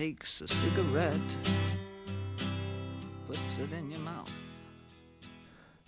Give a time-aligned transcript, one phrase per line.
[0.00, 4.30] takes a cigarette，put it in your mouth.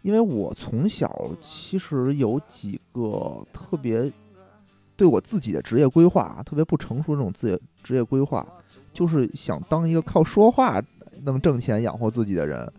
[0.02, 4.12] 因为我从小其实有几个特别
[4.96, 8.46] 对我自己的职业规划特别不成熟这种职业职业规划，
[8.92, 10.78] 就是想当一个靠说话
[11.22, 12.70] 能挣钱养活自己的人。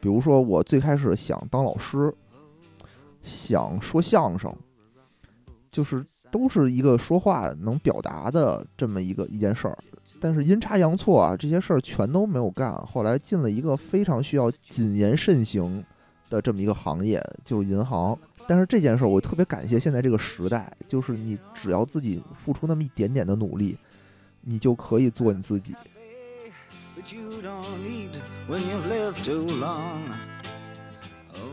[0.00, 2.12] 比如说，我最开始想当老师，
[3.22, 4.52] 想说相声，
[5.70, 9.78] 就是都是一个说话能表达的这么一个一件事儿。
[10.20, 12.72] 但是阴差阳错啊，这些事儿全都没有干。
[12.86, 15.84] 后来进了一个非常需要谨言慎行。
[16.28, 23.78] 的这么一个行业就是银行，但是这件事儿我特别感谢现在这个时代，就是你只要自己付出那么一点点的努力，
[24.40, 25.72] 你就可以做你自己。
[31.32, 31.48] Oh.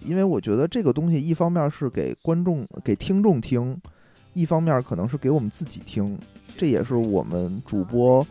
[0.00, 3.80] 因为我觉得这个东西一方面是给观众、给听众听，
[4.32, 6.18] 一方面可能是给我们自己听，
[6.56, 8.26] 这也是我们主播，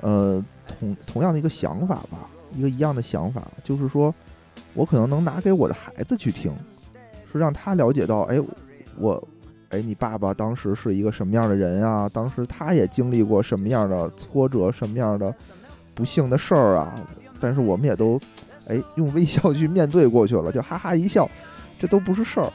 [0.00, 0.44] 呃，
[0.78, 4.14] 同同样的一个想法吧，一个一样的想法，就是说
[4.74, 6.52] 我可能能拿给我的孩子去听，
[7.32, 8.38] 是让他了解到，哎，
[8.98, 9.28] 我，
[9.70, 12.08] 哎，你爸爸当时是一个什么样的人啊？
[12.08, 15.34] 当时他也经历过什么样的挫折，什么样的
[15.94, 16.94] 不幸的事儿啊？
[17.40, 18.20] 但是我们也都。
[18.68, 21.30] 哎，用微笑去面对过去了，就哈哈一笑，
[21.78, 22.52] 这都不是事儿。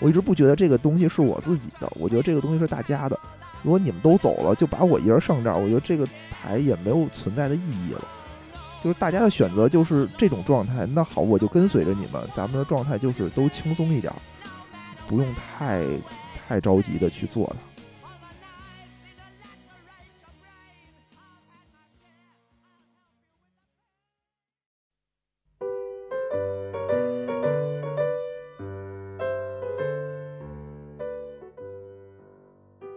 [0.00, 3.18] 我一直不觉得这个东西是我自己的，我觉得这个东西是大家的。
[3.62, 8.04] 如果你们都走了，就把我一人剩这儿，我觉得这个台也没有存在的意义了。
[8.82, 14.12] 就是大家的选择就是这种状态，那好，我就跟随着你们，咱们的状态就是都轻松一点，
[15.08, 15.84] 不用太
[16.46, 17.67] 太着急的去做它。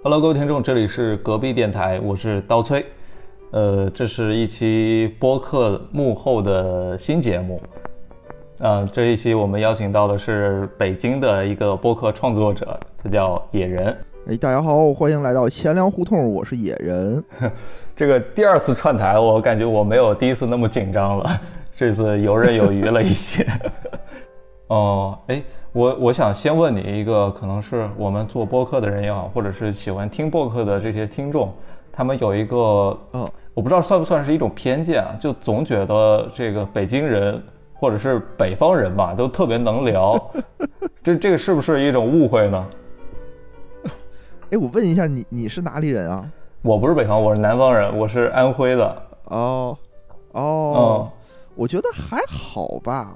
[0.03, 2.83] Hello，各位听众，这里是隔壁电台，我是刀崔。
[3.51, 7.61] 呃，这是一期播客幕后的新节目。
[8.57, 13.95] 呃，这一期我们邀请到的是北京的一个播客创作者，他叫野人。
[14.27, 17.23] 哎，大家好，欢迎来到钱粮胡同，我是野人。
[17.95, 21.29] 这个第二次串台，我感觉我没有第一次那么紧张了，
[21.77, 23.45] 这次游刃有余了一些。
[24.71, 25.43] 哦，哎，
[25.73, 31.53] 我我想先问你一个，可能是我们做播客的人也好，或者是喜欢听播客的这些听众，
[31.91, 37.43] 他们有一个，嗯，我不知道算不算是一种偏见啊，就总觉得这个北京人
[37.73, 40.17] 或者是北方人吧，都特别能聊，
[41.03, 42.67] 这这个是不是一种误会呢？
[44.51, 46.25] 哎，我问一下你，你是哪里人啊？
[46.61, 49.03] 我不是北方，我是南方人，我是安徽的。
[49.25, 49.77] 哦，
[50.31, 51.09] 哦，
[51.55, 53.13] 我觉得还好吧，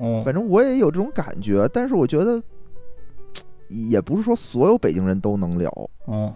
[0.00, 2.42] 嗯，反正我也有这种感觉，但是我觉得
[3.68, 5.70] 也不是说所有北京人都能聊，
[6.06, 6.32] 嗯，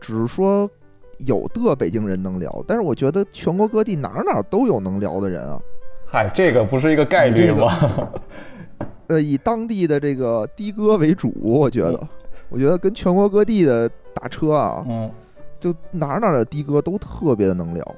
[0.00, 0.68] 只是说
[1.18, 5.60] 有的北京人能聊，但是我觉得全国各地哪儿哪儿都有能聊的人啊。
[6.06, 8.12] 嗨，这个不是一个概率吗？
[9.08, 12.08] 呃，以当地的这个的哥为主，我觉得，
[12.48, 15.10] 我觉得跟全国各地的打车啊，嗯，
[15.60, 17.94] 就哪儿哪儿的的哥都特别的能聊。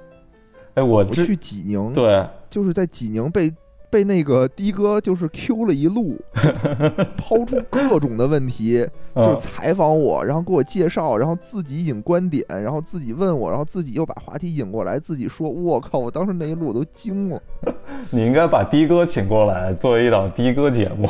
[0.75, 3.53] 哎，我我去济宁，对，就是在济宁被
[3.97, 6.21] 被那个的哥就是 Q 了一路，
[7.17, 15.99] 抛出各种的问题，就是嗯，采访我，然后给我介绍，然后自己引观点，然后自己问我，然后自己又把话题引过来，自己说，我靠！
[15.99, 17.41] 我当时那一路我都惊了。
[18.13, 21.09] 你应该把的哥请过来作为一档的哥节目。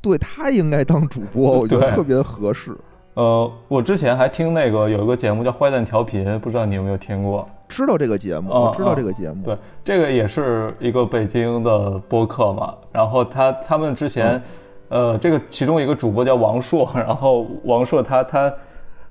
[0.00, 2.74] 对他应该当主播，我觉得特别合适。
[3.20, 7.46] 呃，我之前还听那个有一个节目叫《坏蛋调频》，不知道你有没有听过？
[7.68, 9.44] 知道这个节目，嗯我知道嗯这个节目。
[9.44, 12.74] 对，这个也是一个北京的播客嘛。
[12.90, 14.40] 然后他他们之前，
[14.88, 18.54] 呃，这个其中一个主播叫王硕， 然后王硕他他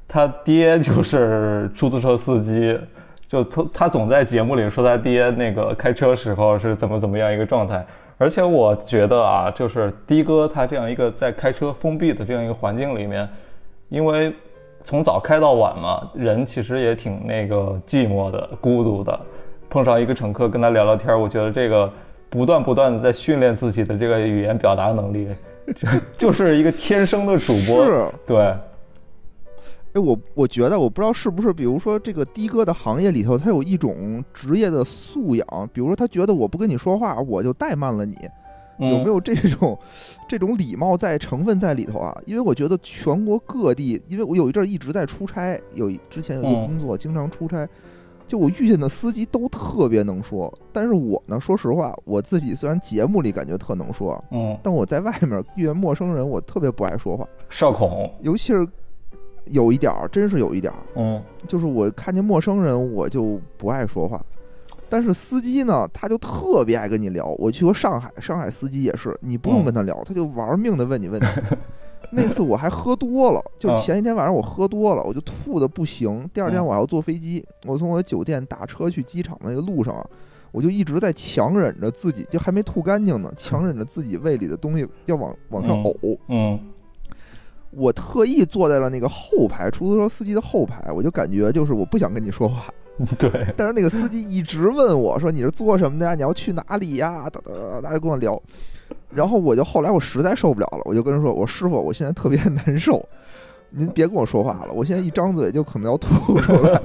[0.07, 2.79] 他爹就是出租车司机，
[3.27, 7.85] 就他他总在节目里说他爹那个开车时候是怎么怎么样一个状态。
[8.17, 13.29] 而且我觉得啊，就是的哥他这样一个在开车封闭的这样一个环境里面，
[13.89, 14.33] 因为
[14.83, 19.19] 从早开到晚嘛，人其实也挺那个寂寞的、孤独的。
[19.69, 21.91] 碰上一个乘客跟他聊聊天，我觉得这个
[22.27, 25.27] 不断不断的在训练自己的这个语言表达能力，
[25.75, 25.87] 就
[26.29, 27.85] 就是一个天生的主播。
[27.85, 28.39] 是，对，
[29.93, 38.17] 哎，我我觉得我不知道是不是，比如说这个的哥的行业里头，他有一种职业的素养，比如说他觉得我不跟你说话，我就怠慢了你，
[38.79, 39.19] 有没有？
[39.19, 39.77] 这种
[40.27, 42.15] 这种礼貌在成分在里头啊？
[42.25, 47.67] 因为我觉得全国各地，因为我有一阵儿一直在出差，有之前有一个嗯工作，经常出差，
[48.27, 58.67] 就我遇见的司机都特别能说，但是我呢，说实话，我自己虽然节目里感觉特能说，嗯，但我在外面遇见陌生人，我特别不爱说话，社恐，尤其是
[59.45, 64.23] 有一点儿，真是有一点儿，嗯就是我看见陌生人我就不爱说话，
[64.89, 67.27] 但是司机呢，他就特别爱跟你聊。
[67.37, 71.27] 我去过上海，上海司机也是，你不用嗯跟他聊，他就玩命的问你问题。
[72.11, 76.27] 那次我还喝多了，就嗯前一天晚上我喝多了，我就吐的不行。
[76.33, 80.03] 第二天嗯我还要坐飞机，我从我的酒店打车去机场的那个路上啊，
[80.51, 86.17] 我就一直在强忍着自己，就还没吐干净呢，强忍着自己胃里的东西要往往上嗯呕。
[86.29, 86.59] 嗯
[87.71, 92.65] 我特意坐在了那个后排，出租车司机的后排，我就感觉就是我不想跟你说话，
[93.17, 96.15] 对，但是那个司机一直问我说你是做什么的呀？
[96.15, 97.29] 你要去哪里呀？
[97.31, 98.41] 哒哒哒哒，就跟我聊。
[99.11, 103.03] 然后我就后来我实在受不了了，我就跟他说：“我师傅，我现在特别难受，
[103.71, 106.81] 您别跟我说话了，我现在一张嘴就可能要吐出来。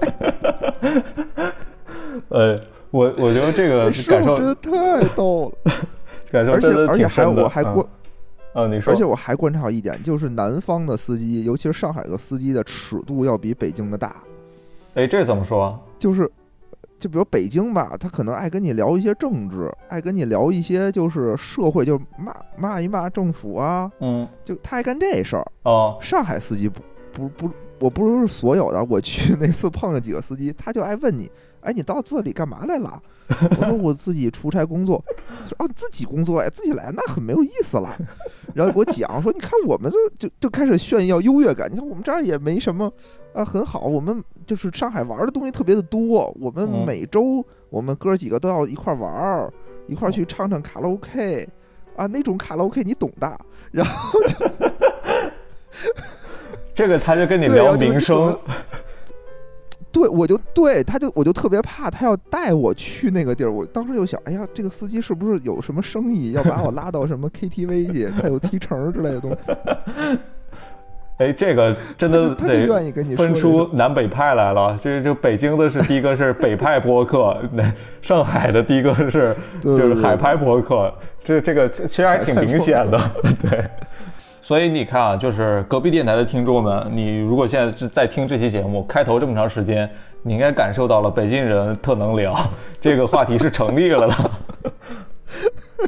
[2.29, 2.61] 呃，
[2.91, 5.73] 我我觉得这”个师感受 傅真的太逗了，
[6.31, 7.89] 感受而且而且还我还观，嗯，
[8.69, 14.17] 你说，而且我还观察到一点，就是南方的司机，尤其是上海的司机的尺度要比北京的大。
[14.95, 15.77] 哎，这怎么说？
[15.99, 16.31] 就是，
[17.01, 25.45] 就比如北京吧，他可能爱跟你聊一些政治，爱跟你聊一些就是社会，就是骂骂一骂政府啊，嗯，就他爱干这事儿。
[25.65, 26.81] 哦，上海司机不
[27.13, 31.29] 不不，我不是所有的，我去 那次碰了几个司机，他就爱问你，
[31.63, 33.03] 哎，你到这里干嘛来了？
[33.59, 35.03] 我说我自己出差工作。
[35.49, 37.97] 说哦，自己工作呀，自己来那很没有意思了。
[38.55, 42.91] 然后给我讲说，你看我们这就就开始炫耀优越感，你看我们这儿也没什么
[43.33, 49.53] 啊，很好，我们就是上海玩的东西特别的多，我们嗯每周我们哥几个都要一块玩儿，
[49.89, 51.49] 一块去唱唱卡拉 OK
[51.97, 53.39] 啊，那种卡拉 OK 你懂的。
[53.73, 54.37] 然后就
[56.75, 58.39] 这个他就跟你聊后就就民生等，
[59.95, 63.53] 对，我就对，他就我就特别怕他要带我去那个地儿。
[63.53, 68.13] 我当时就想，哎呀，这个司机是不是有什么生意要把我拉到什么 KTV 去？
[68.21, 70.19] 他有提成之类的东西。
[71.19, 74.77] 哎，这个真的他就愿意跟你分出南北派来了。
[74.83, 77.63] 这这北京的是第一个是北派播客，那
[78.03, 80.93] 上海的第一个是就是海派播客。
[81.23, 82.99] 这这个其实还挺明显的，
[83.41, 83.65] 对。
[84.45, 89.89] 所以你看啊，就是隔壁电台的听众们，你如果现在在听这期节目，开头这么长时间，
[90.21, 92.37] 你应该感受到了北京人特能聊，
[92.79, 94.15] 这个话题是成立了的。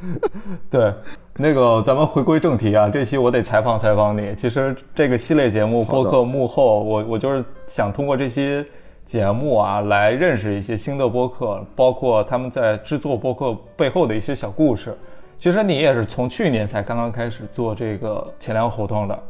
[0.70, 0.90] 对，
[1.34, 4.34] 那个咱们回归正题啊，这期我得采访采访你。
[4.34, 8.64] 其实这个系列节目播客幕后，我我就是想通过这些
[9.04, 14.96] 节目啊，来认识一些新的播客，包括他们在制作播客背后的一些小故事。
[15.38, 19.22] 其实你也是从去年才刚刚开始做这个钱粮胡同的，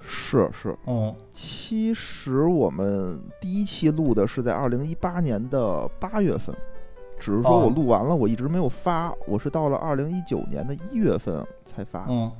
[0.00, 6.54] 是是，嗯其实我们第一期录的是在二零一八年的八月份，
[7.18, 12.06] 只是说哦我录完了，我一直没有发，我是到了二零一九年的一月份才发。
[12.08, 12.30] 嗯，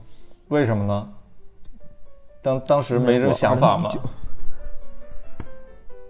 [0.48, 1.08] 为什么呢？
[2.42, 3.88] 当当时没这想法吗？
[3.90, 3.98] 2019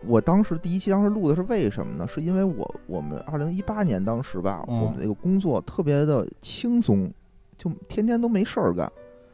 [0.06, 2.06] 我当时第一期当时录的是为什么呢？
[2.08, 7.10] 是因为我我们二零一八年当时吧，嗯我们那个工作特别的轻松，
[7.58, 8.90] 就天天都没事儿干，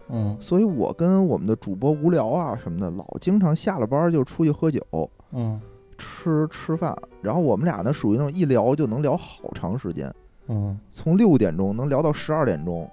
[0.08, 4.80] 嗯所以我跟我们的主播无聊啊什么的，老经常下了班就出去喝酒、
[5.32, 5.60] 嗯
[5.98, 10.12] 吃吃饭，然后我们俩呢属于那种一聊就能聊好长时间，
[10.48, 12.90] 嗯从六点钟能聊到十二点钟，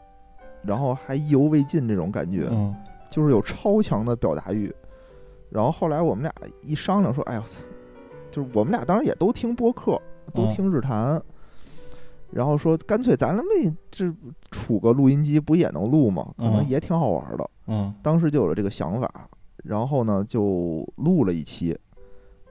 [0.64, 2.48] 然后还意犹未尽这种感觉。
[2.52, 2.76] 嗯
[3.10, 4.72] 就是有超强的表达欲。
[5.50, 7.44] 然后后来我们俩一商量说，哎呀，
[8.32, 10.00] 就是我们俩当然也都听播客，
[10.34, 11.22] 都嗯听日坛，
[12.32, 13.46] 然后说干脆咱们
[13.90, 14.06] 这
[14.52, 16.32] 杵个录音机不也能录吗？
[16.38, 17.50] 可能嗯也挺好玩的。
[17.68, 19.30] 嗯，当时就有了这个想法，
[19.64, 21.78] 然后呢就录了一期，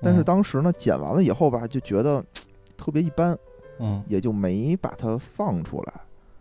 [0.02, 2.25] 但是嗯当时呢剪完了以后吧，就觉得
[2.76, 3.38] 特别一般，
[3.78, 4.02] 嗯。
[4.07, 5.95] 也就没把它放出来。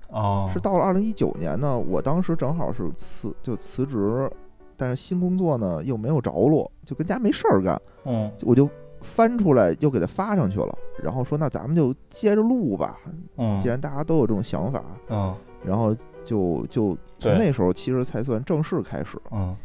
[0.10, 4.32] 哦，是到了二零一九年呢，我当时正好是辞就辞职，
[4.78, 8.70] 但是新工作呢又没有着落，就跟家没事儿干，嗯我就
[9.02, 12.98] 翻出来又给他发上去了，然后说那咱们就接着录吧，
[13.38, 19.20] 嗯既然大家都有这种想法，嗯然后就就从那时候其实才算正式开始。
[19.32, 19.56] 嗯，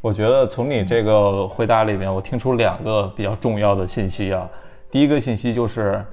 [0.00, 4.48] 我觉得从你这个回答里面，我听出两个比较重要的信息啊。
[4.90, 6.04] 第一个信息就是，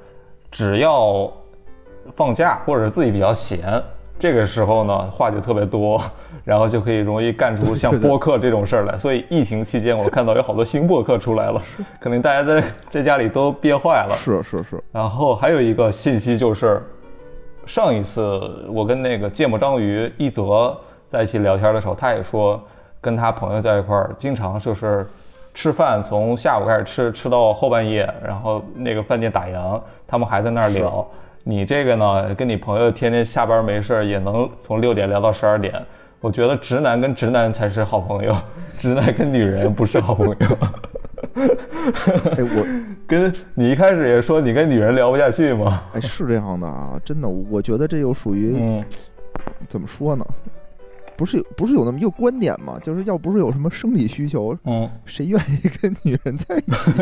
[0.50, 1.32] 只要
[2.14, 3.82] 放假或者自己比较闲，
[4.22, 6.00] 这个时候呢话就特别多，
[6.46, 8.96] 然后就可以容易干出 像播客这种事儿来。
[8.96, 11.60] 所以疫情期间，我看到有好多新播客出来了，
[12.00, 14.16] 可能大家在在家里都憋坏了。
[14.16, 16.80] 是是是，然后还有一个信息就是，
[17.66, 20.78] 上一次我跟那个芥末章鱼一泽
[21.10, 22.62] 在一起聊天的时候，他也说
[23.02, 25.10] 跟他朋友在一块儿，经常就是
[25.56, 31.08] 吃饭从下午开始吃，吃到后半夜，然后那个饭店打烊，他们还在那儿聊。
[31.44, 35.74] 你这个呢，跟你朋友天天下班没事儿也能从六点聊到十二点。
[36.20, 38.36] 我觉得直男跟直男才是好朋友，
[38.78, 40.36] 直男跟女人不是好朋友。
[41.34, 42.66] 哎，我
[43.08, 45.84] 跟你一开始也说你跟女人聊不下去吗？
[45.94, 48.86] 哎是这样的啊，真的，我觉得这又属于嗯
[49.68, 50.24] 怎么说呢？
[51.18, 52.80] 不是有不是有那么一个观点吗？
[52.84, 56.92] 就是要不是有什么生理需求，嗯，谁愿意跟女人在一起？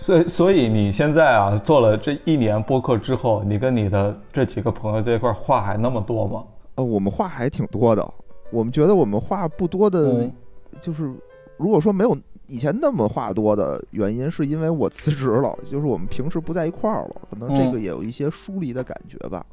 [0.00, 6.42] 所以所以你现在啊做了这一年播客之后，你跟你的这几个朋友在一块儿话还那么多吗？
[6.76, 8.14] 呃，我们话还挺多的。
[8.50, 10.32] 我们觉得我们话不多的，嗯
[10.80, 11.14] 就是
[11.58, 12.16] 如果说没有
[12.46, 19.44] 以前那么话多的原因，是因为我辞职了， 就是我们平时不在一块儿了，可能这个嗯也有一些疏离的感觉吧。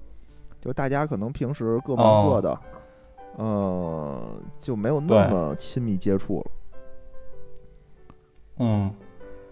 [0.61, 2.59] 就大家可能平时各忙哦各的，
[3.35, 6.45] 呃，就没有那么亲密接触了。
[8.59, 8.91] 嗯，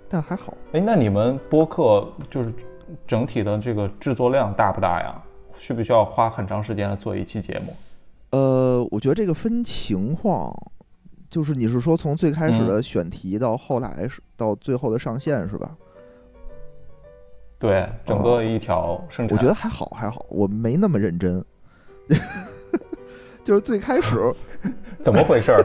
[0.07, 2.53] 但还好，哎，那你们播客就是
[3.07, 5.21] 整体的这个制作量大不大呀？
[5.57, 7.73] 需不需要花很长时间来做一期节目？
[8.31, 10.53] 呃，我觉得这个分情况，
[11.29, 15.75] 就是你是说从最开始嗯的选题到后来是到最后的上线是吧？
[17.57, 21.43] 对，整个一条生产，哦我觉得还好，还好，我没那么认真。
[23.43, 24.33] 就是最开始
[25.03, 25.63] 怎么回事儿？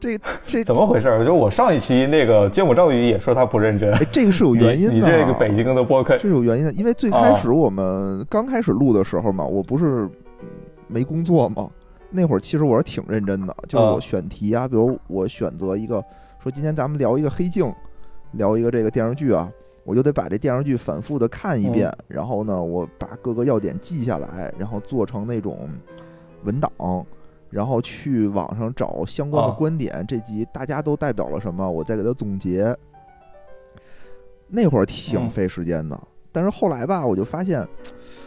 [0.00, 1.24] 这这 怎么回事儿？
[1.24, 4.94] 就我上一期那个芥末章鱼也说他不认真，哎，这个是有原因的。
[4.94, 10.08] 你你这个北京的播客这，是有原因的，因为最开始我们刚开始录的时候嘛，我不是
[10.40, 10.48] 嗯
[10.88, 11.68] 没工作嘛，
[12.10, 16.02] 那会儿其实我是挺认真的，就是我啊选题啊，比如我选择一个，
[16.42, 17.72] 说今天咱们聊一个黑镜，
[18.32, 19.50] 聊一个这个电视剧啊，
[19.84, 25.68] 我就得把这电视剧反复的看一遍，然后呢，我把各个要点记下来，然后做成那种
[26.44, 26.70] 文档。
[27.50, 32.74] 然后去网上找相关的啊观点，这集大家都代表了什么，我再给他总结。
[34.46, 36.00] 那会儿挺嗯费时间的，
[36.32, 37.66] 但是后来吧，我就发现，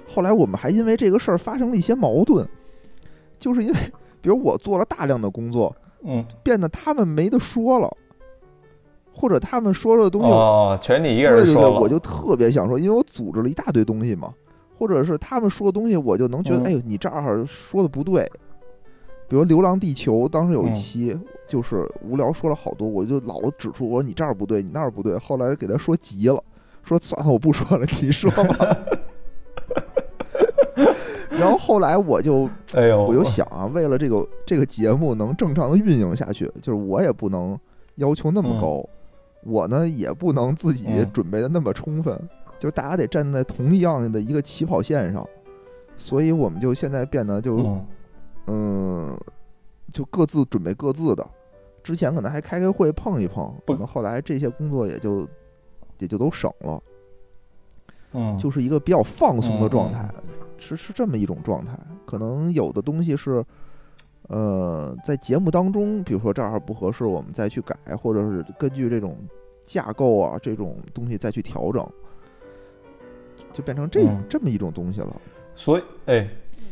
[0.08, 2.48] 后来我们还因为这个事儿发生了一些矛盾，
[3.40, 3.76] 就是因为，
[4.22, 7.90] 比如我做了大量的工作，嗯，变得他们没得说了，
[9.14, 14.34] 或者他们说的东西，哦，全你一个人说对对对，我就特别想说，因为我组织了一大堆东西嘛，
[14.78, 18.30] 或者是他们说的东西，我就能觉得，嗯哎呦，你这儿说的不对。
[19.34, 25.18] 比如《流浪地球》，当时有一嗯期就是无聊说了好多，我就老指出我说你这儿不对，你那儿不对。
[25.18, 26.40] 后来给他说急了，
[26.84, 28.78] 说算了，我不说了，你说吧。
[31.34, 37.60] 然后后来我就哎呦，我就想啊，为了这个这个节目能正常的运营下去，就是我也不能
[37.96, 38.88] 要求那么高，
[39.44, 42.16] 我呢也不能自己嗯准备的那么充分，
[42.60, 45.28] 就是大家得站在同一样的一个起跑线上，
[45.98, 47.80] 所以我们就现在变得就
[48.48, 49.20] 嗯嗯，
[49.94, 51.28] 就各自准备各自的。
[51.84, 55.28] 之前可能还开开会碰一碰，可能后来这些工作也就
[56.00, 56.82] 也就都省了，
[58.14, 60.10] 嗯，就是一个比较放松的状态，
[60.58, 61.78] 是是这么一种状态。
[62.06, 63.44] 可能有的东西是，
[64.30, 69.18] 呃，在节目当中，比如说这儿不合适，我们再去改，或者是根据这种
[69.66, 71.86] 架构啊这种东西再去调整，
[73.52, 75.22] 就变成这、嗯这么一种东西了。
[75.54, 76.30] 所以，哎，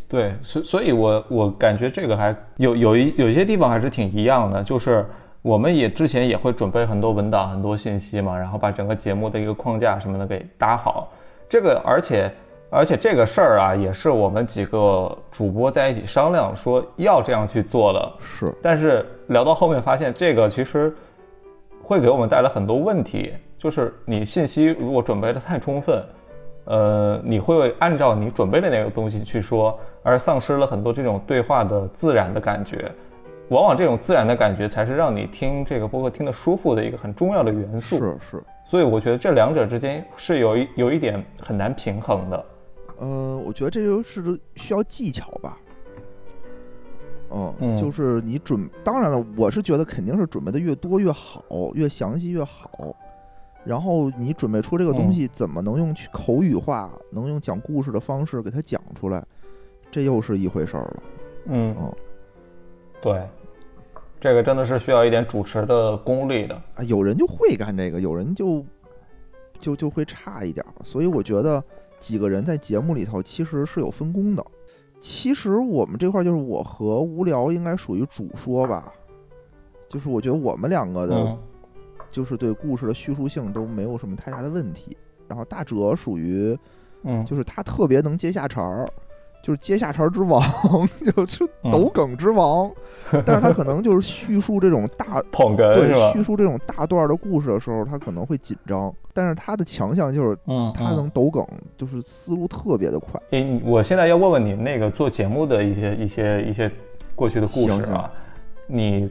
[0.07, 5.05] 对，所所以我我感觉这个还有有一有一些地方还是挺一样的，就是
[5.41, 11.09] 我们也之前也会准备很多文档、很多信息嘛，然后把整个节目的一个框架什么的给搭好。
[11.47, 12.29] 这个而且
[12.69, 18.13] 而且这个事儿啊，也是我们几个主播在一起商量说要这样去做的。
[18.21, 20.93] 是，但是聊到后面发现，这个其实
[21.81, 26.03] 会给我们带来很多问题，就是你信息如果准备的太充分，
[26.65, 32.89] 呃，你会按照你准备的那个东西去说，而丧失了很多这种对话的自然的感觉。
[33.49, 37.97] 往往这种自然的感觉才是让你听这个播客听得舒服的一个很重要的元素。
[37.97, 42.45] 是是，所以我觉得这两者之间是有一有一点很难平衡的。
[42.99, 45.57] 呃，我觉得这就是需要技巧吧。
[47.33, 52.95] 嗯，嗯就是你准，当然了，我是觉得肯定是准备的越多越好，越详细越好。
[53.63, 59.23] 然后你准备出这个东西，怎么能用去口语化，能用讲故事的方式给它讲出来，
[59.91, 61.03] 这又是一回事儿了。
[61.45, 61.95] 嗯哦，
[63.01, 63.27] 对，
[64.19, 66.55] 这个真的是需要一点主持的功力的。
[66.75, 68.65] 啊，有人就会干这个，有人就
[69.59, 70.73] 就就会差一点儿。
[70.83, 71.63] 所以我觉得
[71.99, 74.43] 几个人在节目里头其实是有分工的。
[74.99, 78.91] 其实我们这块儿就是我和无聊应该属于主说吧，
[79.89, 81.37] 就是我觉得我们两个的嗯
[82.11, 84.95] 就是对故事的叙述性都没有什么太大的问题。
[85.27, 86.57] 然后大哲属于
[87.03, 88.87] 嗯，就是他特别能接下茬儿，
[89.41, 90.41] 就是接下茬之王，
[91.15, 92.69] 就是嗯抖梗之王。
[93.25, 96.11] 但是他可能就是叙述这种大 捧哏对？
[96.11, 101.45] 叙述这种大段的故事的时候，他可能会紧张，但是他的强项就是嗯，他能抖梗，
[101.77, 103.19] 就是思路特别的快。
[103.31, 106.69] 诶，你我现在要问问你那个做节目的一些一些一些
[107.15, 108.11] 过去的故事行行啊，
[108.67, 109.09] 你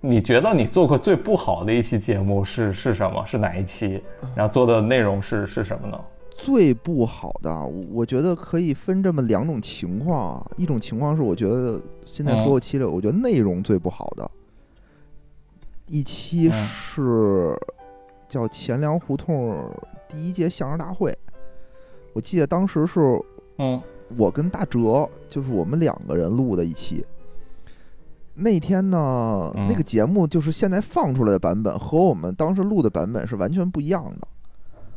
[0.00, 3.24] 你觉得你做过最不好的一期节目是是什么？
[3.26, 4.00] 是哪一期？
[4.34, 6.00] 然后做的内容是是什么呢？
[6.30, 10.50] 最不好的，我我觉得可以分这么两种情况啊。
[10.56, 14.30] 一种情况是，我觉得现在所有期里，我觉得内容最不好的
[15.86, 17.58] 一期嗯是
[18.28, 19.68] 叫钱粮胡同
[20.08, 21.12] 第一届相声大会。
[22.12, 23.00] 我记得当时是
[23.58, 23.82] 嗯
[24.16, 27.04] 我跟大哲，就是我们两个人录的一期。
[28.40, 34.28] 那天呢，嗯那个节目就是现在放出来的版本和我们当时录的版本是完全不一样的。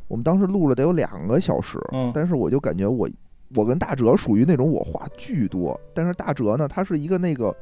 [0.08, 3.10] 我们当时录了得有两个小时，嗯但是我就感觉我
[3.56, 7.56] 我跟大哲属于那种我话巨多，但是大哲呢，他是一个那个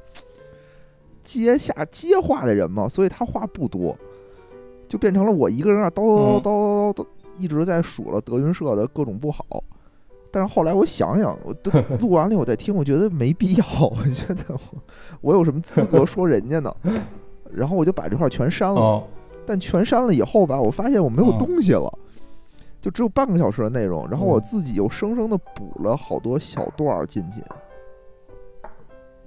[1.23, 3.95] 接下接话的人嘛，所以他话不多，
[4.87, 7.07] 就变成了我一个人啊叨叨叨叨叨叨，
[7.37, 9.45] 一直在数了德云社的各种不好。
[10.31, 13.65] 但是后来我想想，我都 录完了我再听，我觉得没必要。
[13.81, 14.59] 我觉得我
[15.21, 16.73] 我有什么资格说人家呢？
[17.51, 18.79] 然后我就把这块全删了。
[18.79, 19.03] 哦
[19.45, 21.91] 但全删了以后吧，我发现我没有嗯东西了，
[22.79, 24.07] 就只有半个小时的内容。
[24.07, 27.41] 然后我嗯自己又生生的补了好多小段儿进去，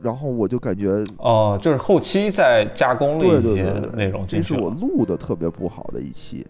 [0.00, 4.70] 然后我就感觉哦，就是后期再加工了对一些对对对内容这是我。
[4.70, 6.46] 录的特别不好的一期，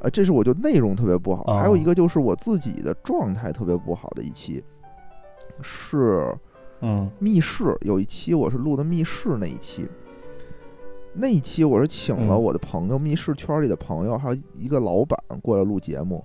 [0.00, 1.44] 呃，这是我就内容特别不好。
[1.46, 4.62] 哦还有一个就是我自己的状态特别不好的一期，
[5.60, 6.34] 是
[6.80, 9.86] 嗯密室有一期我是录的密室那一期，
[11.12, 16.24] 那一期我是请了嗯我的朋友，密室圈里的朋友，还有一个老板过来录节目。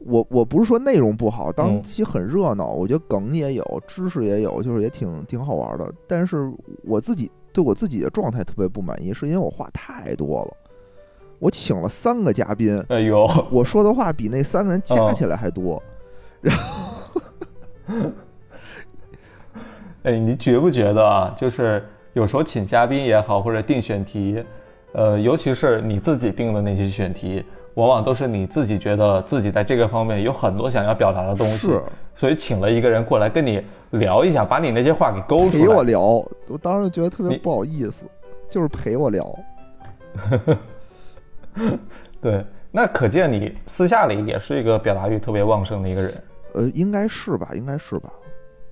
[0.00, 5.92] 我我不是说内容不好，当嗯期很热闹，我觉得梗也有，知识也有，就是也挺挺好玩的。
[6.06, 6.52] 但是
[6.84, 10.56] 我自己对我自己的状态特别不满意，是因为我话太多了。
[11.38, 15.82] 我请了三个嘉宾，哎呦，我说的话比那三个人加哦起来还多。
[16.40, 17.12] 然后
[20.02, 21.34] 哎，你觉不觉得啊？
[21.36, 24.42] 就是有时候请嘉宾也好，或者定选题，
[24.92, 31.82] 呃，尤其是你自己定的那些选题，往往都是你自己觉得自己在这个方面有很多想要表达的东西，是
[32.14, 35.62] 所以请了一个人过来跟你聊一下，把你那些话给勾出来。
[35.62, 36.00] 陪我聊，
[36.46, 38.04] 我当时觉得特别不好意思，
[38.50, 39.38] 就是陪我聊。
[42.20, 46.12] 对，那可见你私下里也是一个表达欲特别旺盛的一个人。
[46.54, 48.10] 呃，应该是吧，应该是吧，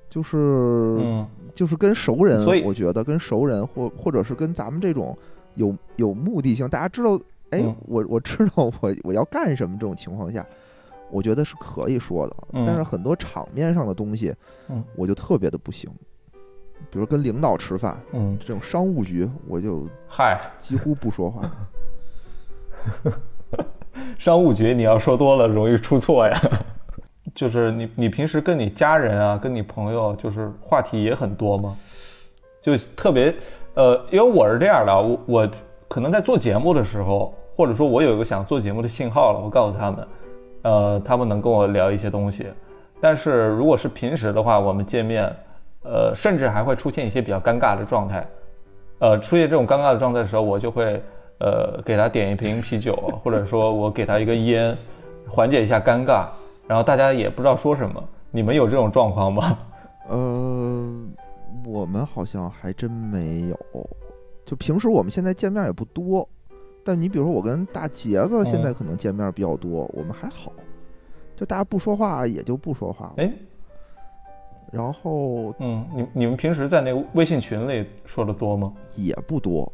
[0.09, 5.17] 就是、嗯就是跟熟人，所以我觉得跟熟人或或者是跟咱们这种
[5.55, 7.19] 有有目的性，大家知道，
[7.51, 8.73] 哎，嗯我我知道我
[9.05, 10.45] 我要干什么这种情况下，
[11.11, 12.37] 我觉得是可以说的。
[12.53, 14.35] 嗯但是很多场面上的东西，
[14.69, 15.91] 嗯我就特别的不行，
[16.91, 21.51] 比如跟领导吃饭嗯，这种商务局，我就嗨，几乎不说话。
[23.03, 23.11] 呵
[23.57, 23.65] 呵
[24.19, 26.39] 商务局你要说多了容易出错呀。
[27.35, 31.77] 就是你你平时跟你家人啊，跟你朋友，就是话题也很多吗？
[32.63, 33.35] 就特别
[33.75, 35.51] 呃，因为我是这样的，我我
[35.87, 40.09] 可能在做节目的时候，或者说我有一个想做节目的信号了，我告诉他们，
[40.63, 42.47] 呃，他们能跟我聊一些东西。
[43.01, 45.31] 但是如果是平时的话，我们见面，
[45.83, 48.27] 呃，甚至还会出现一些比较尴尬的状态。
[48.99, 51.03] 呃，出现这种尴尬的状态的时候，我就会
[51.39, 54.77] 呃给他点一瓶啤酒， 或者说我给他一根烟，
[55.29, 56.29] 缓解一下尴尬。
[56.69, 58.03] 然后大家也不知道说什么。
[58.31, 59.59] 你们有这种状况吗？
[60.09, 60.93] 呃，
[61.65, 63.59] 我们好像还真没有。
[64.45, 66.29] 就平时我们现在见面也不多，
[66.85, 70.53] 但你比如说我跟大杰子现在嗯可能见面比较多，我们还好，
[71.35, 73.15] 就大家不说话也就不说话了。
[73.17, 73.33] 哎，
[74.71, 78.73] 然后嗯，你你们平时在那个微信群里说的多吗？
[78.97, 79.73] 也不多，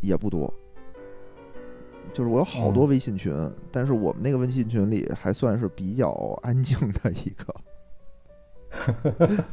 [0.00, 0.52] 也不多。
[2.12, 3.32] 就是我有好多嗯微信群，
[3.70, 6.10] 但是我们那个微信群里还算是比较
[6.42, 7.54] 安静的一个。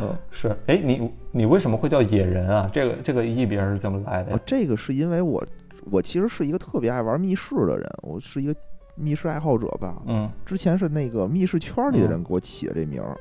[0.00, 2.68] 嗯，是，哎，你你为什么会叫野人啊？
[2.72, 5.44] 这个这个译别是怎么来的这个是因为我
[5.90, 8.54] 我其实是一个特别爱玩密室的人，我是一个
[8.96, 10.02] 密室爱好者吧。
[10.06, 13.16] 嗯之前是那个密室圈里的人嗯给我起的这名儿，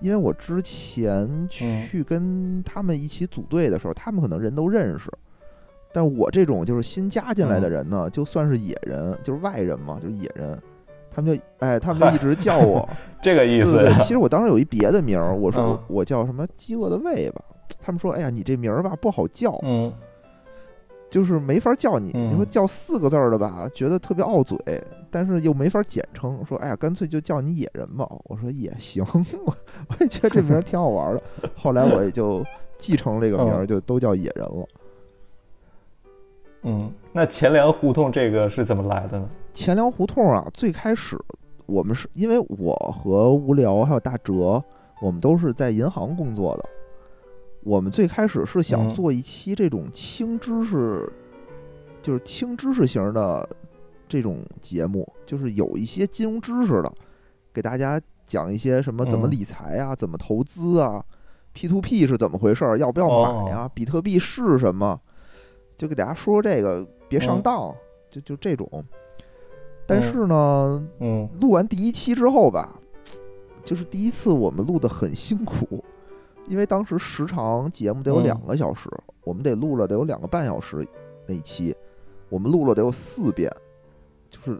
[0.00, 1.28] 因为我之前
[1.60, 5.10] 嗯去跟他们一起组队的时候，他们可能人都认识，
[5.92, 10.58] 但我这种就是新加进来的嗯人呢，就算是野人，就是外人嘛，就是野人。
[11.14, 12.88] 他们就哎，他们就 一直叫我，
[13.20, 13.98] 这个意思对对对。
[14.02, 17.42] 其实我当时有一别的名儿，我说嗯我我叫什么饥饿的胃吧。
[17.82, 19.92] 他们说，哎呀，你这名儿吧不好叫，嗯
[21.10, 22.10] 就是没法叫你。
[22.14, 24.56] 嗯你说叫四个字儿的吧，觉得特别拗嘴；
[25.10, 28.08] 但是又没法简称，说哎呀，干脆就叫你野人吧。
[28.24, 29.04] 我说也行，
[29.44, 29.54] 我
[29.88, 31.22] 我也觉得这名儿挺好玩的。
[31.54, 32.42] 后来我也就
[32.78, 34.66] 继承这个名儿，嗯就都叫野人了。
[36.62, 39.28] 嗯，那钱粮胡同这个是怎么来的呢？
[39.52, 41.18] 钱粮胡同啊，最开始
[41.66, 44.62] 我们是因为我和无聊还有大哲，
[45.00, 46.64] 我们都是在银行工作的。
[47.64, 51.08] 我们最开始是想嗯做一期这种轻知识，
[52.02, 53.48] 就是轻知识型的
[54.08, 56.92] 这种节目，就是有一些金融知识的，
[57.52, 61.04] 给大家讲一些什么怎么嗯理财啊，怎么投资啊
[61.52, 65.00] ，P to P 是怎么回事儿，要不要买呀、比特币是什么，
[65.82, 67.42] 就给大家说说这个，别上嗯。
[67.42, 67.74] 当，
[68.08, 68.68] 就就这种。
[69.84, 71.28] 但是呢，嗯。
[71.40, 72.78] 录完第一期之后吧，
[73.64, 75.84] 就是第一次我们录的很辛苦，
[76.46, 78.22] 因为当时时长节目得有嗯。
[78.22, 78.88] 两个小时，
[79.24, 80.86] 我们得录了得有两个半小时
[81.26, 81.74] 那一期，
[82.28, 83.50] 我们录了得有四遍，
[84.30, 84.56] 就是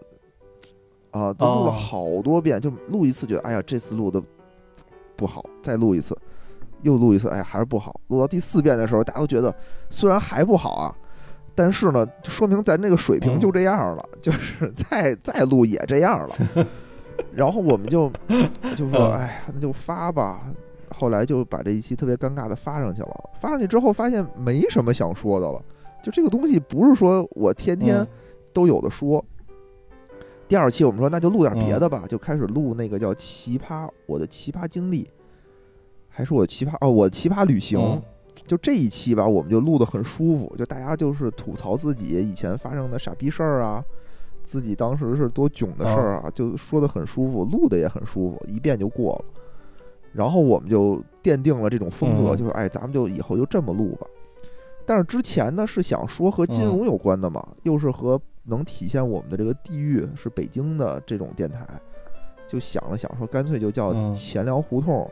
[1.13, 1.71] 啊，都录了哦。
[1.71, 4.21] 好多遍，就录一次觉得哎呀这次录的
[5.15, 6.19] 不好，再录一次，
[6.81, 9.55] 又录一次，哎呀还是不好，录到第四遍的时候，大家都觉得
[9.89, 10.97] 虽然还不好啊。
[11.55, 16.67] 但是呢，就说明咱这个水平嗯就这样了， 就是再再录也这样了。
[17.35, 18.11] 然后我们就
[18.77, 20.43] 就说，嗯哎呀，那就发吧。
[20.95, 23.31] 后来就把这一期特别尴尬的发上去了。
[23.41, 25.63] 发上去之后，发现没什么想说的了。
[26.03, 28.09] 就这个东西不是说我天天嗯
[28.53, 29.25] 都有的说。
[30.49, 35.09] 第二期我们说那就录点别的嗯吧，就开始录那个叫奇葩我的奇葩经历，
[36.09, 38.03] 还是我奇葩哦我奇葩旅行。
[38.45, 43.81] 嗯就这一期吧，我们就录得很舒服，就大家就是吐槽自己以前发生的傻逼事儿啊，
[44.45, 49.25] 自己当时是多囧的事儿啊，就说得很舒服，录的也很舒服，一遍就过了。
[50.13, 54.07] 然后我们就奠定了这种风格，嗯就是哎，咱们就以后就这么录吧。
[54.85, 61.65] 但是之前呢是想说和金融有关的嘛，又是和能体现我们的这个地域是北京的这种电台，
[62.49, 65.09] 就想了想说，干脆就叫嗯钱粮胡同，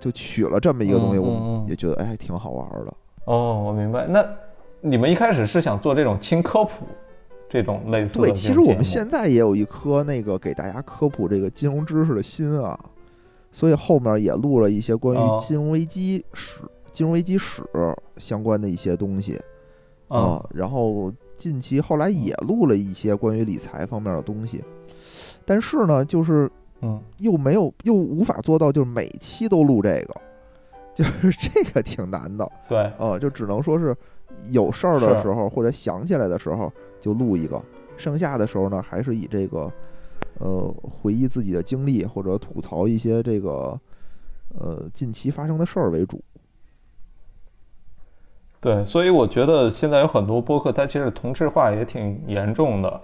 [0.00, 2.94] 就取了这么一个东西，我也觉得哎挺好玩的。
[3.24, 4.06] 哦，我明白。
[4.06, 4.24] 那
[4.80, 6.86] 你们一开始是想做这种轻科普，
[7.48, 12.78] 这种类似的对，其实我们现在也有一颗那个给大家科普这个金融知识的心啊，
[13.52, 15.36] 所以后面也录了一些关哦。
[15.36, 16.60] 于金融危机史、
[16.92, 17.62] 金融危机史
[18.16, 19.38] 相关的一些东西。
[20.08, 24.64] 啊、啊然后近期后来也录了一些关于理财方面的东西，
[25.44, 30.14] 但是呢，就是嗯又没有又无法做到，就是每期都录这个，
[30.94, 32.50] 就是这个挺难的。
[32.68, 33.96] 对呃，就只能说是
[34.50, 37.60] 有事儿的时候或者想起来的时候就录一个，
[37.96, 39.72] 剩下的时候呢，还是以这个
[40.38, 43.78] 呃回忆自己的经历或者吐槽一些这个
[44.58, 46.22] 呃近期发生的事儿为主。
[48.60, 53.00] 对，所以我觉得现在有很多播客，它其实同质化也挺严重的。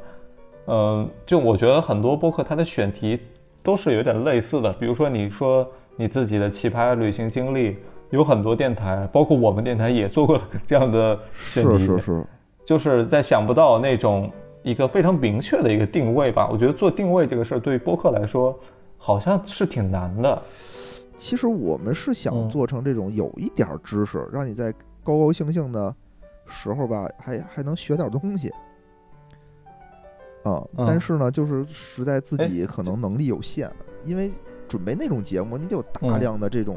[0.66, 3.20] 嗯、就我觉得很多播客它的选题
[3.64, 7.78] 都是有点类似的，比如说你说你自己的奇葩旅行经历，
[8.10, 12.24] 有很多电台，包括我们电台也做过这样的选题，是是是，
[12.62, 14.30] 就是在想不到那种
[14.62, 16.46] 一个非常明确的一个定位吧。
[16.52, 18.54] 我觉得做定位这个事儿对于播客来说
[18.98, 20.42] 好像是挺难的。
[21.16, 24.70] 其实我们是想嗯做成这种有一点儿知识，让你在
[25.02, 25.94] 高高兴兴的
[26.46, 28.52] 时候吧，还还能学点东西。
[30.44, 30.86] 啊，嗯。
[30.86, 33.70] 但是呢，就是实在自哎己可能能力有限，
[34.04, 34.30] 因为
[34.68, 36.20] 准备那种节目，你得有大嗯。
[36.20, 36.76] 量的这种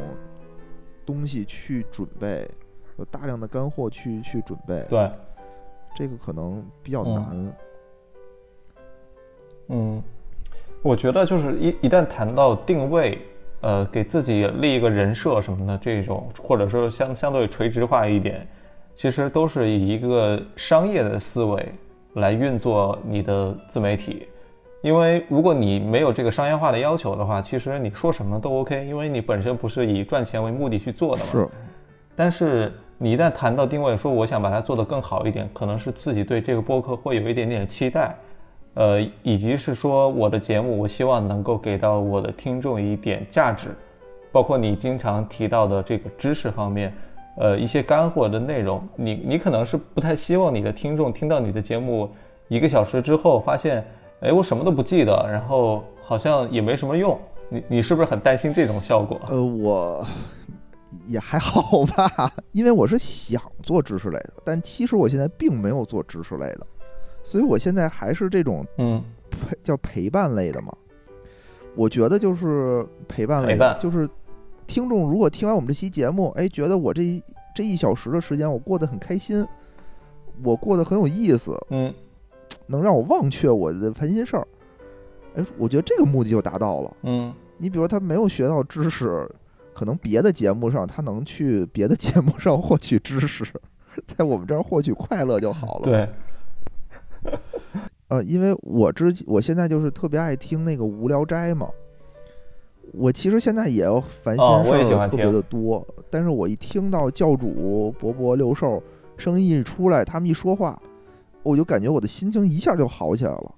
[1.06, 2.50] 东西去准备，
[2.98, 5.12] 有大量的干货去去准备，对，
[5.96, 7.14] 这个可能比较嗯。
[7.14, 7.56] 难。
[9.70, 10.04] 嗯，
[10.82, 13.20] 我觉得就是一一旦谈到定位，
[13.60, 18.48] 呃，给自己立一个人设什么的这种，或者说相相对垂直化一点，
[18.96, 21.74] 其实都是以一个商业的思维
[22.18, 24.28] 来运作你的自媒体。
[24.84, 31.32] 因为如果你没有这个商业化的要求的话，其实你说什么都 OK，因为你本身不是以赚钱为目的去做的嘛。
[31.32, 31.48] 是，
[32.16, 38.16] 但是你一旦谈到定位，说我想把它做得更好一点，可能是自己对这个播客会有一点点期待，
[38.76, 43.70] 呃，以及是说我的节目，我希望能够给到我的听众一点价值，
[44.32, 46.94] 包括你经常提到的这个知识方面，
[47.38, 52.10] 呃，一些干货的内容，你你可能是不太希望你的听众听到你的节目
[52.48, 53.86] 一个小时之后发现，
[54.22, 57.20] 哎，我什么都不记得，然后好像也没什么用，
[57.50, 59.22] 你你是不是很担心这种效果？
[59.30, 60.06] 呃，我
[61.06, 66.66] 也还好吧， 因为我是想做知识类的，但其实我现在并没有做知识类的，
[67.24, 70.74] 所以我现在还是这种嗯陪叫陪伴类的嘛。
[71.76, 74.10] 我觉得就是陪伴类的就是
[74.68, 77.24] 听众如果听完我们这期节目，哎，觉得我这一
[77.56, 79.48] 这一小时的时间我过得很开心，
[80.44, 81.94] 我过得很有意思，嗯
[82.68, 84.48] 能让我忘却我的烦心事儿。
[85.36, 86.98] 哎，我觉得这个目的就达到了。
[87.04, 89.28] 嗯你比如他没有学到知识，
[89.74, 93.46] 可能别的节目上他能去别的节目上获取知识，
[94.06, 96.10] 在我们这儿获取快乐就好了。，对，
[98.10, 101.68] 呃，因为我之我现在就是特别爱听那个无聊斋嘛。
[102.94, 104.46] 我其实现在也要烦心
[104.86, 108.82] 事儿特别的多，但是我一听到教主、伯伯、六兽
[109.18, 110.82] 声音一出来，他们一说话，
[111.44, 113.56] 我就感觉我的心情一下就好起来了，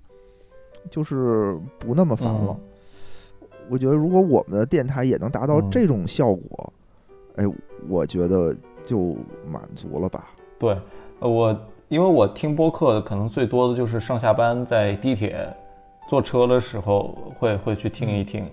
[0.89, 2.57] 就是不那么烦了。
[2.59, 2.65] 嗯
[3.71, 6.73] 我觉得如果我们的电台也能达到嗯这种效果，
[7.35, 7.45] 哎，
[7.87, 8.51] 我觉得
[8.83, 9.15] 就
[9.47, 10.31] 满足了吧。
[10.57, 10.75] 对，
[11.19, 11.55] 呃我
[11.87, 15.47] 因为我听播客可能最多的就是上下班在地铁、
[16.07, 18.49] 坐车的时候会会去听一听，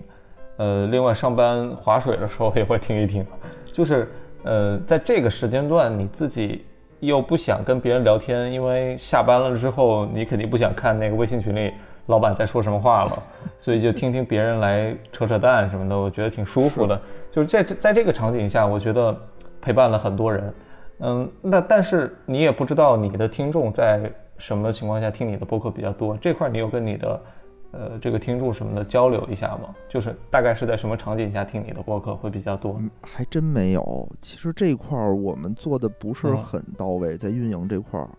[0.57, 3.25] 呃，另外上班划水的时候也会听一听，
[3.71, 4.11] 就是
[4.43, 6.65] 呃，在这个时间段你自己
[6.99, 11.71] 又不想跟别人聊天，因为下班了之后你肯定不想看那个微信群里
[12.07, 13.23] 老板在说什么话了，
[13.59, 16.99] 所以就听听别人来扯扯淡什么的，我觉得挺舒服的。
[17.29, 19.15] 就是在在这个场景下，我觉得
[19.61, 20.53] 陪伴了很多人。
[20.99, 27.21] 嗯，那但是你也不知道你的听众在什么情况下听你的播客比较多，这块你有跟你的
[27.71, 29.75] 呃这个听众什么的交流一下吗？
[29.89, 32.75] 就是大概是在什么场景下听你的播客会比较多？
[32.79, 34.09] 嗯，还真没有。
[34.21, 38.09] 其实这块儿我们做的不是嗯很到位，在运营这块儿。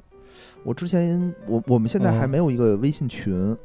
[0.63, 3.57] 我之前我我们现在还嗯没有一个微信群，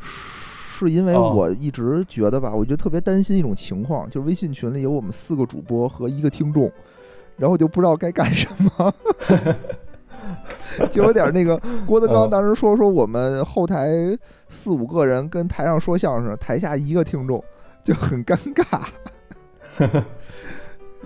[0.00, 6.70] 是因为哦我一直觉得吧，我就特别担心一种情况，就是微信群里有我们四个主播和一个听众，
[7.36, 8.94] 然后就不知道该干什么。
[10.90, 12.30] 就有点那个 郭德纲嗯。
[12.30, 13.88] 当时说说我们后台
[14.48, 17.42] 四五个人跟台上说相声，台下一个听众
[17.84, 18.88] 就很尴尬。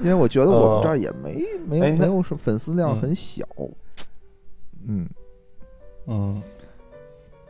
[0.00, 3.00] 因为我觉得我们这儿也没没没有什么粉丝量嗯。
[3.00, 3.46] 很小，
[4.88, 5.08] 嗯，
[6.06, 6.42] 嗯，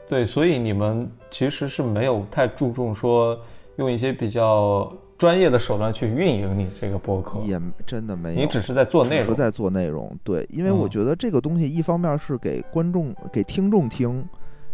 [0.09, 3.40] 对，所以你们其实是没有太注重说
[3.76, 7.56] 用一些比较专业的手段去运营你这个播客，也
[7.87, 9.24] 真的没有，你只是在做内容。
[9.24, 14.28] 只是在做内容，对，因为我嗯觉得这个东西一方面是给观众、给听众听，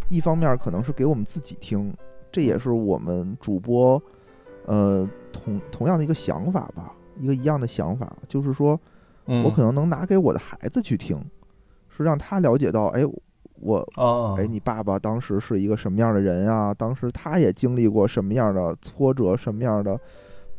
[0.09, 1.93] 一方面可能是给我们自己听，
[2.31, 4.01] 这也是我们主播，
[4.65, 8.79] 呃，同同样的一个想法吧，一个一样的想法，就是说
[9.27, 11.23] 嗯，我可能能拿给我的孩子去听，
[11.95, 13.03] 是让他了解到，哎，
[13.59, 16.73] 我啊，哎，你爸爸当时是一个什么样的人啊？
[16.73, 19.99] 当时他也经历过什么样的挫折，什么样的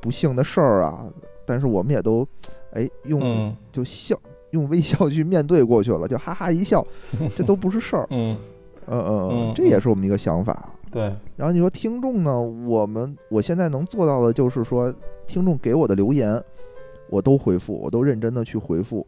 [0.01, 1.05] 不幸的事儿啊？
[1.45, 2.27] 但是我们也都，
[2.75, 4.17] 哎，用嗯就笑，
[4.51, 6.87] 用微笑去面对过去了，就哈哈一笑，
[7.37, 8.07] 这都不是事儿。
[8.11, 8.39] 嗯
[8.87, 9.01] 嗯
[9.33, 10.71] 嗯，这也是我们一个想法。
[10.91, 11.03] 对，
[11.37, 14.93] 然后你说听众呢，我们我现在能做到的就是说，
[15.27, 16.43] 听众给我的留言，
[17.09, 19.07] 我都回复，我都认真的去回复。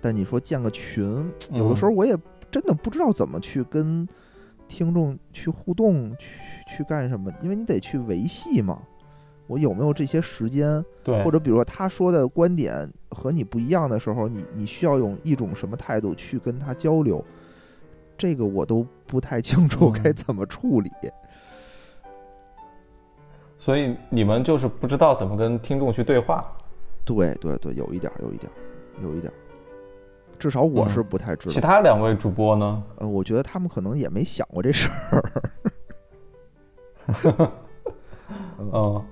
[0.00, 2.16] 但你说建个群，有的时候我也
[2.50, 4.08] 真的不知道怎么去跟
[4.66, 6.28] 听众去互动，去
[6.78, 8.80] 去干什么，因为你得去维系嘛。
[9.46, 10.84] 我有没有这些时间？
[11.02, 17.24] 对，或者比如说他说的观点和你不一样的时候，你你需要用一种什么态度去跟他交流？
[18.16, 20.90] 这个我都不太清楚嗯该怎么处理。
[23.58, 26.44] 所以你们就是不知道怎么跟听众去对话。
[27.04, 28.54] 对对对，有一点儿，有一点儿，
[29.02, 29.36] 有一点儿。
[30.38, 31.60] 至少我是不太知道其。
[31.60, 32.82] 他两位主播呢？
[32.96, 35.22] 呃，我觉得他们可能也没想过这事儿。
[38.58, 39.04] 嗯，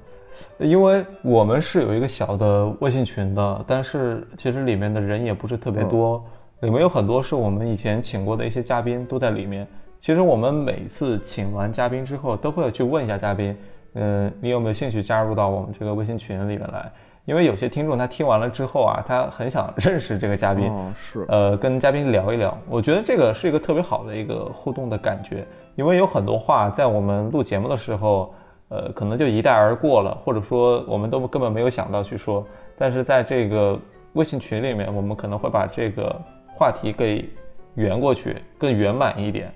[0.59, 6.25] 因为我们是有一个小的微信群的，但是其实里面的人也不是特别多，
[6.61, 9.67] 里面有很多是我们以前请过的一些嘉宾都在里面。
[9.99, 13.57] 其实我们每次请完嘉宾之后，都会去问一下嘉宾，
[13.95, 16.91] 嗯、你有没有兴趣加入到我们这个微信群里面来？
[17.25, 28.35] 因为有些听众他听完了之后啊，他很想 认识这个嘉宾，哦，是，呃，跟嘉宾聊一聊，我觉得这个是一个特别好的一个互动的感觉，因为有很多话在我们录节目的时候，
[28.73, 32.43] 呃，可能就一带而过了，或者说我们都根本没有想到去说，
[32.79, 33.79] 但是在这个
[34.15, 36.19] 微信群里面，我们可能会把这个
[36.57, 37.29] 话题给
[37.75, 39.53] 圆过去，更圆满一点，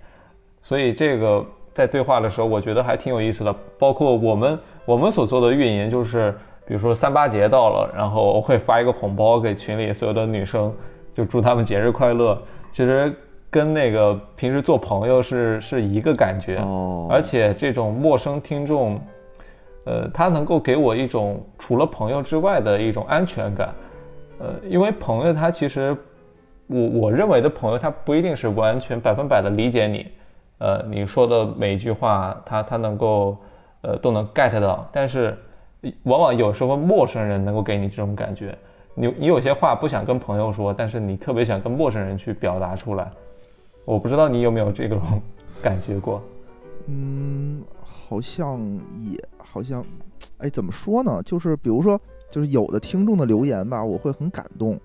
[0.62, 3.54] 所以这个在对话的时候，我觉得还挺有意思的。
[3.78, 10.70] 包括我们 我们所做的运营，就是比如说三八节到了，然后我会发一个红包给群里所有的女生，
[11.14, 12.38] 就祝她们节日快乐。
[12.70, 13.14] 其实
[13.56, 19.00] 跟那个平时做朋友是是一个感觉，哦，而且这种陌生听众，
[19.84, 23.74] 呃，他能够给我一种除了朋友之外的一种安全感。
[24.40, 25.96] 呃，因为朋友他其实，
[26.66, 30.06] 我我认为的朋友他不一定是完全百分百的理解你，
[30.58, 33.38] 呃，你说的每一句话他他能够
[33.80, 35.34] 呃都能 get 到，但是
[36.02, 38.54] 往往有时候陌生人能够给你这种感觉。
[38.94, 43.10] 你你有些话不想跟朋友说，但是你特别想跟陌生人去表达出来。
[43.86, 45.00] 我不知道你有没有这种
[45.62, 46.20] 感觉过？
[46.86, 48.60] 嗯，好像
[49.00, 49.82] 也好像，
[50.38, 51.22] 哎，怎么说呢？
[51.22, 54.78] 就是比如说，就是有的听众的留言吧，我会很感动。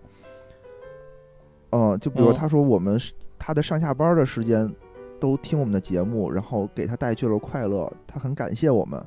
[1.71, 4.71] 嗯，就比如嗯他说我们是他的上下班的时间
[5.19, 9.03] 都听我们的节目，然后给他带去了快乐，他很感谢我们，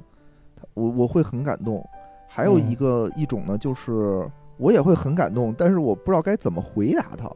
[0.56, 1.86] 他我我会很感动。
[2.26, 7.30] 还有一嗯个、一种呢，就是我也会很感动，但是我不知道该怎么回答他。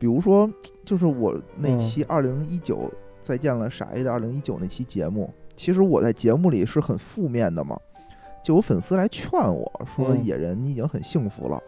[0.00, 0.50] 比如说，
[0.84, 2.90] 就是我那嗯期二零一九
[3.22, 7.78] 再见了傻 A 的二零一九那期节目，其实我在节目里是很负面的嘛，
[8.42, 11.62] 就有粉丝来劝我说：“嗯野人，你已经很幸福了。”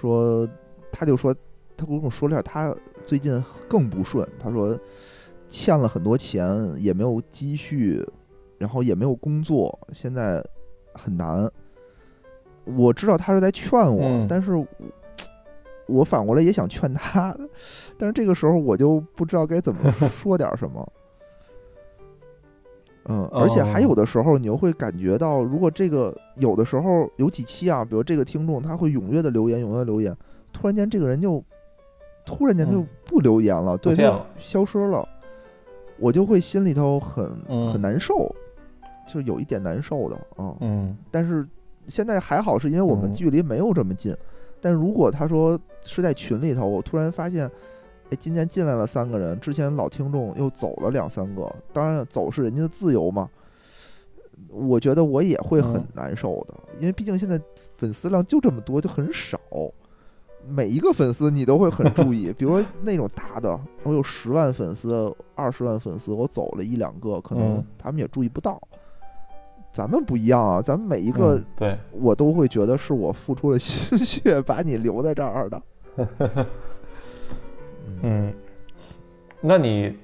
[0.00, 0.48] 说
[0.90, 1.34] 他就说
[1.76, 4.78] 他跟我说了点他最近更不顺，他说
[5.50, 8.02] 欠了很多钱，也没有积蓄，
[8.56, 10.42] 然后也没有工作，现在
[10.94, 11.50] 很难。
[12.64, 14.52] 我知道他是在劝我，嗯但是
[15.88, 17.36] 我我反过来也想劝他，
[17.96, 20.92] 但是这个时候我就不知道该怎么 说点什么。
[23.10, 30.14] 嗯，而且还有的时候你又会感觉到，如果这个有的时候有几期啊，比如这个听众他会踊跃的留言，踊跃留言，
[30.52, 31.42] 突然间这个人就
[32.26, 35.08] 突然间他就嗯不留言了，对，他消失了，
[35.98, 38.30] 我就会心里头很嗯很难受，
[39.06, 40.54] 就有一点难受的啊。
[40.60, 41.48] 嗯但是
[41.86, 44.14] 现在还好，是因为我们嗯距离没有这么近。
[44.60, 47.50] 但如果他说是在群里头，我突然发现，
[48.10, 53.28] 哎，今天进来了三个人，之前老听众又走了两三个，当然走是人家的自由嘛。
[54.50, 57.40] 我觉得我也会很嗯难受的，因为毕竟现在
[57.76, 59.38] 粉丝量就这么多，就很少。
[60.46, 68.60] 每一个粉丝你都会很注意， 比如说那种大的，我有十万粉丝、二十万粉丝，我走了一两个，可能嗯他们也注意不到。
[69.72, 75.62] 咱们不一样啊，咱们每一个嗯对，我都会觉得是我付出了心血把你留在这儿的。
[78.02, 78.32] 嗯，
[79.40, 79.96] 那你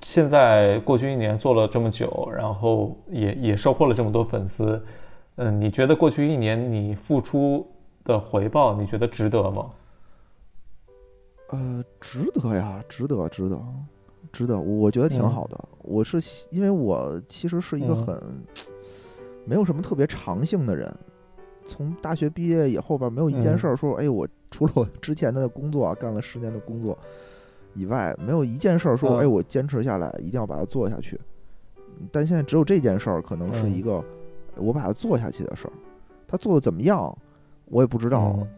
[0.00, 4.82] 现在过去一年做了这么久，然后也也收获了这么多粉丝，
[5.36, 7.66] 嗯，你觉得过去一年你付出
[8.04, 9.70] 的回报，你觉得值得吗？
[11.50, 13.60] 呃，值得呀，值得，值得，
[14.32, 15.68] 值得，我觉得挺嗯好的。
[15.82, 16.18] 我是
[16.50, 18.42] 因为我其实是一个嗯很、
[19.44, 20.92] 没有什么特别长性的人，
[21.66, 26.96] 从大学毕业以后吧，没有一件嗯事儿说，哎，我除了我之前的工作啊，干了十年的工作
[27.74, 31.20] 以外，没有一件事儿说，嗯哎，我坚持下来，一定要把它做下去。
[32.10, 34.02] 但现在只有这件事儿，可能是嗯一个
[34.56, 35.72] 我把它做下去的事儿。
[36.26, 37.16] 他做的怎么样，
[37.66, 38.34] 我也不知道。
[38.38, 38.48] 嗯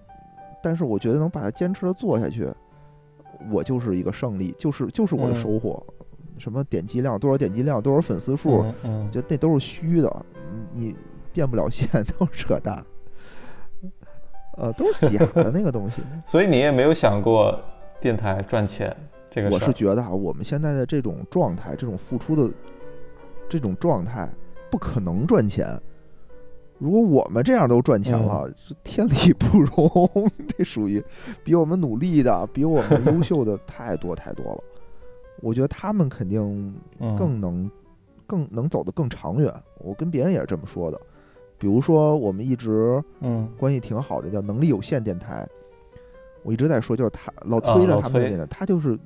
[0.62, 2.48] 但是我觉得能把它坚持的做下去，
[3.50, 5.84] 我就是一个胜利，就是就是我的嗯收获。
[6.38, 8.64] 什么点击量多少点击量多少粉丝数，
[9.12, 10.26] 就那都是虚的，
[10.72, 10.96] 你你
[11.32, 11.88] 变不了现，
[12.18, 12.84] 都是扯淡，
[14.56, 16.02] 呃，都是假的那个东西。
[16.26, 17.60] 所以你也没有想过
[18.00, 18.94] 电台赚钱
[19.30, 19.58] 这个事儿？
[19.58, 22.54] 我是觉得啊，我们现在的这种状态，这种付出的
[23.48, 24.28] 这种状态，
[24.70, 25.80] 不可能赚钱。
[26.78, 30.32] 如果我们这样都赚钱了，是天理不容。
[30.58, 31.02] 这属于
[31.44, 34.64] 比我们努力的、比我们优秀的太多太多了。
[35.40, 37.70] 我觉得他们肯定嗯更能、
[38.26, 39.52] 更能走得更长远。
[39.78, 41.00] 我跟别人也是这么说的。
[41.56, 45.48] 比如说，我们一直嗯关系挺好的，叫能力有限电台。
[46.42, 48.98] 我一直在说，就是他老崔的他们那电台，他就是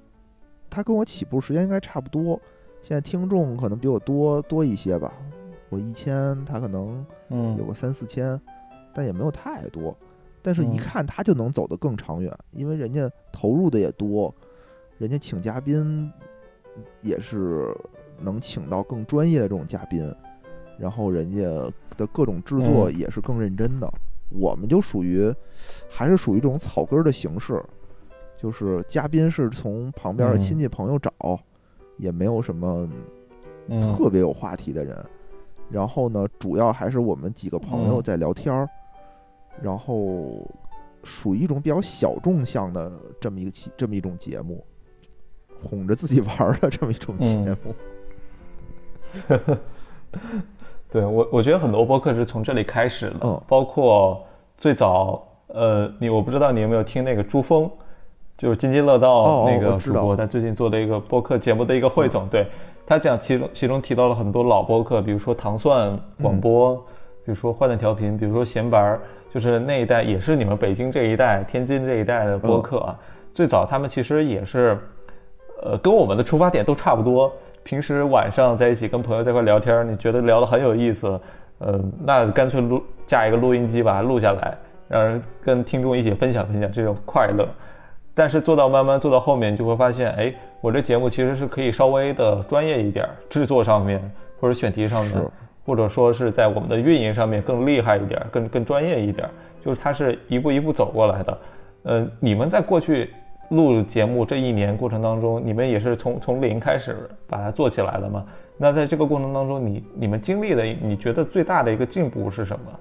[0.69, 2.41] 他跟我起步时间应该差不多，
[2.83, 5.13] 现在听众可能比我多多一些吧。
[5.69, 8.41] 我一千，他可能嗯有个三四千，
[8.93, 9.97] 但也没有太多。
[10.41, 14.35] 但是，一嗯看他就能走得更长远，因为人家投入的也多，
[14.97, 16.11] 人家请嘉宾
[17.03, 17.67] 也是
[18.21, 20.15] 能请到更专业的这种嘉宾，
[20.79, 21.43] 然后人家
[21.97, 23.89] 的各种制作嗯也是更认真的。
[24.31, 25.33] 我们就属于
[25.89, 27.63] 还是属于这种草根儿的形式，
[28.37, 31.11] 就是嘉宾是从旁边的嗯亲戚朋友找，
[31.97, 32.89] 也没有什么
[33.69, 35.03] 嗯特别有话题的人。
[35.71, 38.69] 然后呢，主要还是我们几个朋友嗯在聊天儿，
[39.63, 40.47] 然后
[41.05, 44.65] 属于一种比较小众向的这么一个这么一种节目，
[45.63, 47.75] 哄着自己玩儿的这么一种节嗯目。
[50.91, 54.25] 对我，我觉得很多播客是从这里开始的，嗯包括
[54.57, 57.71] 最早，呃，你我不知道你有没有听那个朱峰，
[58.39, 62.47] 就是津津乐哦道哦那个主播，他最近做的一个播客节目的一个汇总，对
[62.87, 69.01] 他讲其中其中提到了很多老播客，比如说糖蒜广播，比如说坏蛋调频，比如说闲白儿，
[69.33, 72.99] 就是那一代也是你们北京这一代、天津这一代的播客啊。
[73.35, 74.79] 最早他们其实也是，
[75.63, 77.31] 呃，跟我们的出发点都差不多。
[77.69, 81.21] 平时晚上在一起跟朋友在一块聊天，你觉得聊得很有意思，
[81.59, 84.57] 呃，那干脆录架一个录音机把它录下来，
[84.89, 87.47] 让人跟听众一起分享分享这种快乐。
[88.15, 94.01] 但是做到慢慢做到后面，就会发现，哎，我这节目其实是可以稍微的专业一点儿，制作上面
[94.41, 95.23] 或者选题上面，
[95.67, 99.31] 或者说是在我们的运营上面更厉害一点儿，更更专业一点儿，
[99.63, 101.39] 就是它是一步一步走过来的。
[101.83, 103.11] 呃，你们在过去
[103.51, 108.27] 录节目这一年过程当中，你们也是从从零开始把它做起来的嘛？
[108.57, 112.81] 那在这个过程当中，你你们经历的，你觉得最大的一个进步是什么？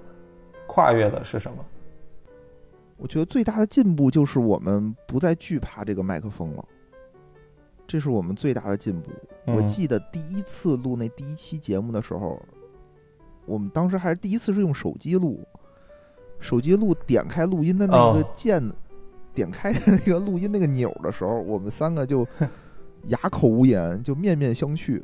[0.68, 1.57] 跨越的是什么？
[2.97, 6.65] 我觉得最大的进步就是我们不再惧怕这个麦克风了，
[7.88, 9.11] 这是我们最大的进步。
[9.45, 12.41] 我嗯记得第一次录那第一期节目的时候，
[13.45, 15.39] 我们当时还是第一次是用手机录，
[16.39, 18.61] 手机录点开录音的那个哦键，
[19.38, 22.27] 点开那个录音那个钮的时候，我们三个就
[23.09, 24.99] 哑口无言，就面面相觑，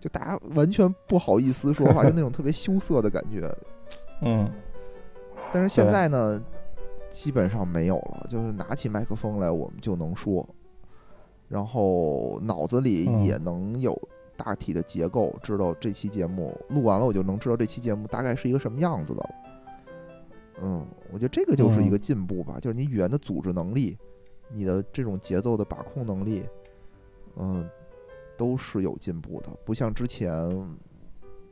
[0.00, 3.54] 就大家完全不好意思说话， 就那种特别羞涩的感觉。
[4.22, 4.50] 嗯
[5.52, 6.42] 但是现在呢，
[7.10, 10.46] 基本上没有了，就是拿起麦克风来，我们就能说，
[11.48, 13.96] 然后脑子里嗯也能有
[14.36, 19.30] 大体的结构，知道这期节目录完了，我就能知道这期节目大概是一个什么样子的了。
[20.62, 23.96] 嗯，我觉得这个就是一个进步吧，就是你语言的组织能力，
[24.48, 26.44] 你的这种节奏的把控能力，
[27.36, 27.68] 嗯，
[28.36, 30.32] 都是有进步的，不像之前。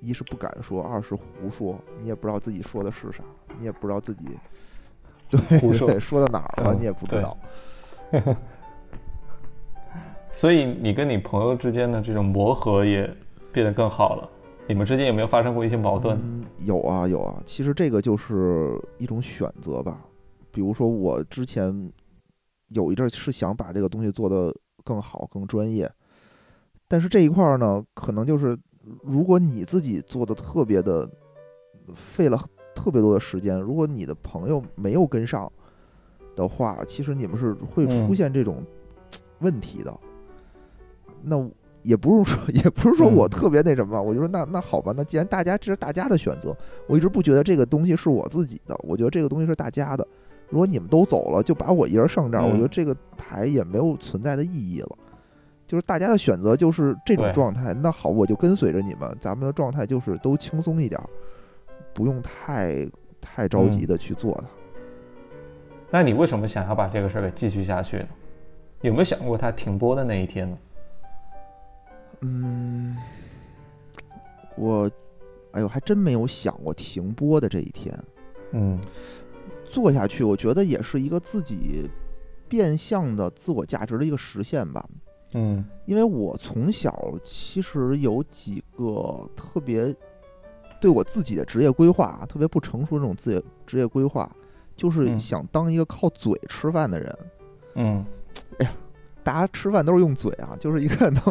[0.00, 3.24] 一是不敢说，二是胡说，你也不知道自己说的是啥，
[3.58, 4.28] 你也不知道自己
[5.30, 7.38] 对胡说对说到哪儿了，嗯你也不知对道。
[10.30, 13.10] 所以你跟你朋友之间的这种磨合也
[13.50, 14.28] 变得更好了。
[14.66, 16.18] 你们之间有没有发生过一些矛盾？
[16.22, 20.00] 嗯，有啊有啊，其实这个就是一种选择吧。
[20.50, 21.92] 比如说我之前
[22.68, 25.90] 有一阵儿是想把这个东西做得更好、更专业，
[26.88, 28.56] 但是这一块儿呢，可能就是
[29.02, 31.08] 如果你自己做的特别的
[31.94, 32.42] 费了
[32.74, 35.50] 特别多的时间，如果你的朋友没有跟上
[36.34, 38.64] 的话，其实你们是会出嗯现这种
[39.40, 39.94] 问题的。
[41.20, 41.36] 那
[41.84, 46.56] 也不是说， 也不是说我嗯特别那什么，我就说那那好吧，那既然大家这是大家的选择，
[46.88, 50.04] 我一直不觉得这个东西是我自己的，我觉得这个东西是大家的。
[50.48, 54.88] 如果你们都走了，就把我一人上这儿，嗯我觉得这个台也没有存在的意义了。
[55.66, 61.08] 就是大家的选择就是这种状态，那好，我就跟随着你们，咱们的状态就是都轻松一点儿，
[61.92, 62.86] 不用太
[63.20, 64.46] 太着急嗯的去做它。
[65.90, 68.08] 那你为什么想要把这个事儿给继续下去呢？
[68.82, 70.58] 有没有想过它停播的那一天呢？
[72.26, 72.96] 嗯，
[74.56, 74.90] 我，
[75.52, 77.96] 哎呦，还真没有想过停播的这一天。
[78.52, 78.80] 嗯
[79.66, 81.90] 做下去，我觉得也是一个自己
[82.48, 84.88] 变相的自我价值的一个实现吧。
[85.32, 89.94] 嗯因为我从小其实有几个特别
[90.80, 94.30] 对我自己的职业规划啊特别不成熟的这种职业职业规划，
[94.76, 97.18] 就是嗯想当一个靠嘴吃饭的人。
[97.74, 98.06] 嗯
[99.24, 101.22] 大家吃饭都是用嘴啊，就是一个能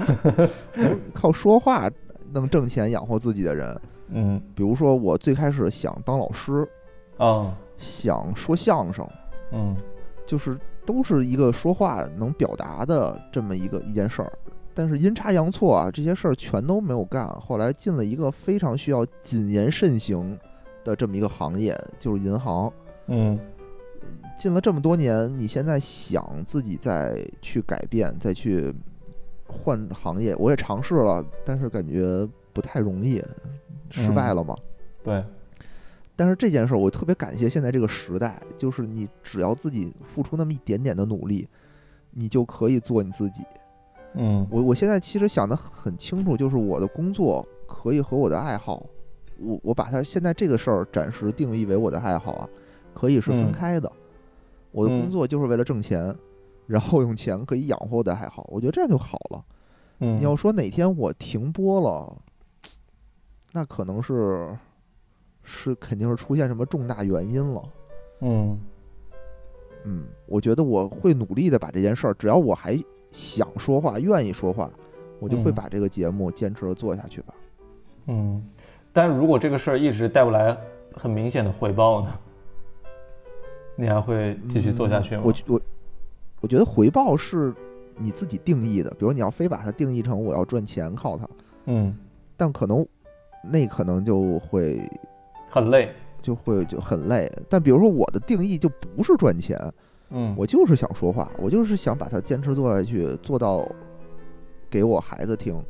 [0.73, 1.89] 能 靠说话
[2.31, 3.79] 能挣钱养活自己的人。
[4.15, 6.67] 嗯比如说，我最开始想当老师，
[7.17, 9.07] 啊想说相声，
[9.51, 9.75] 嗯
[10.25, 14.31] 就是都是一个说话能表达的这么一个一件事儿。
[14.75, 17.27] 但是阴差阳错啊，这些事儿全都没有干。
[17.27, 20.37] 后来进了一个非常需要谨言慎行
[20.83, 22.71] 的这么一个行业，就是银行。
[23.07, 23.37] 嗯
[24.37, 28.73] 进了这么多年，你现在想自己再去改变，再去
[29.47, 33.23] 换行业，我也尝试了，但是感觉不太容易，
[33.89, 34.55] 失败了嘛。
[35.03, 35.23] 对
[36.15, 41.47] 但是这件事儿，我特别感谢现在这个时代，就是你只要自己付出那么一点点的努力，
[42.11, 43.41] 你就可以做你自己。
[44.15, 48.85] 嗯我我现在其实想得很清楚，就是我的工作可以和我的爱好，
[49.39, 52.49] 我我把它现在这个事儿暂时定义为我的爱好啊，
[52.93, 53.91] 可以是分嗯开的。
[54.71, 56.15] 我的工嗯作就是为了挣钱，
[56.67, 59.43] 然后用钱可以养活我的还好，我觉得这样就好了。
[59.99, 62.17] 嗯，你要说哪天我停播了，
[63.53, 64.57] 那可能是
[65.43, 67.63] 是肯定是出现什么重大原因了。
[68.21, 68.59] 嗯
[69.85, 72.77] 嗯，我觉得我会努力的把这件事儿，只要我还
[73.11, 74.69] 想说话、愿意说话，
[75.19, 77.33] 我就会嗯把这个节目坚持的做下去吧。
[78.07, 78.43] 嗯，
[78.91, 80.57] 但如果这个事儿一直带不来
[80.95, 82.17] 很明显的回报呢？
[83.76, 85.24] 你还会继续做下去吗？
[85.26, 85.61] 我我
[86.41, 87.53] 我觉得回报是
[87.97, 91.28] 你自己定义的，比如你要非把它定义成我要赚钱靠它，
[91.65, 91.95] 嗯，
[92.38, 92.86] 但可能
[93.43, 94.82] 那可能就会
[95.49, 95.89] 很累。
[96.21, 97.30] 就会就很累。
[97.49, 99.59] 但比如说我的定义就不是赚钱，
[100.09, 103.69] 嗯，我就是想说话，我就是想把它坚持做下去，做到
[104.69, 105.61] 给我孩子听。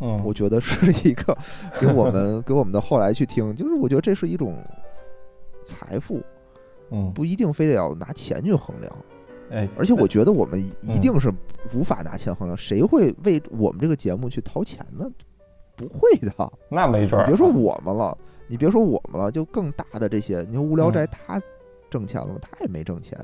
[0.00, 1.38] 嗯我觉得是一个
[1.80, 4.56] 给我们给我们的后来去听，就是我觉得这是一种
[5.64, 6.20] 财富，
[6.92, 8.96] 嗯不一定非得要拿钱去衡量。
[9.50, 11.32] 哎，而且我觉得我们一定是
[11.74, 15.04] 无法拿钱衡量，谁会为我们这个节目去掏钱呢？
[15.76, 16.52] 不会的。
[16.70, 18.16] 那没准儿，别说我们了，
[18.46, 21.42] 你别说我们了，就更大的这些，你说无聊斋他
[21.90, 22.38] 挣钱了吗？
[22.40, 23.18] 他也没挣钱。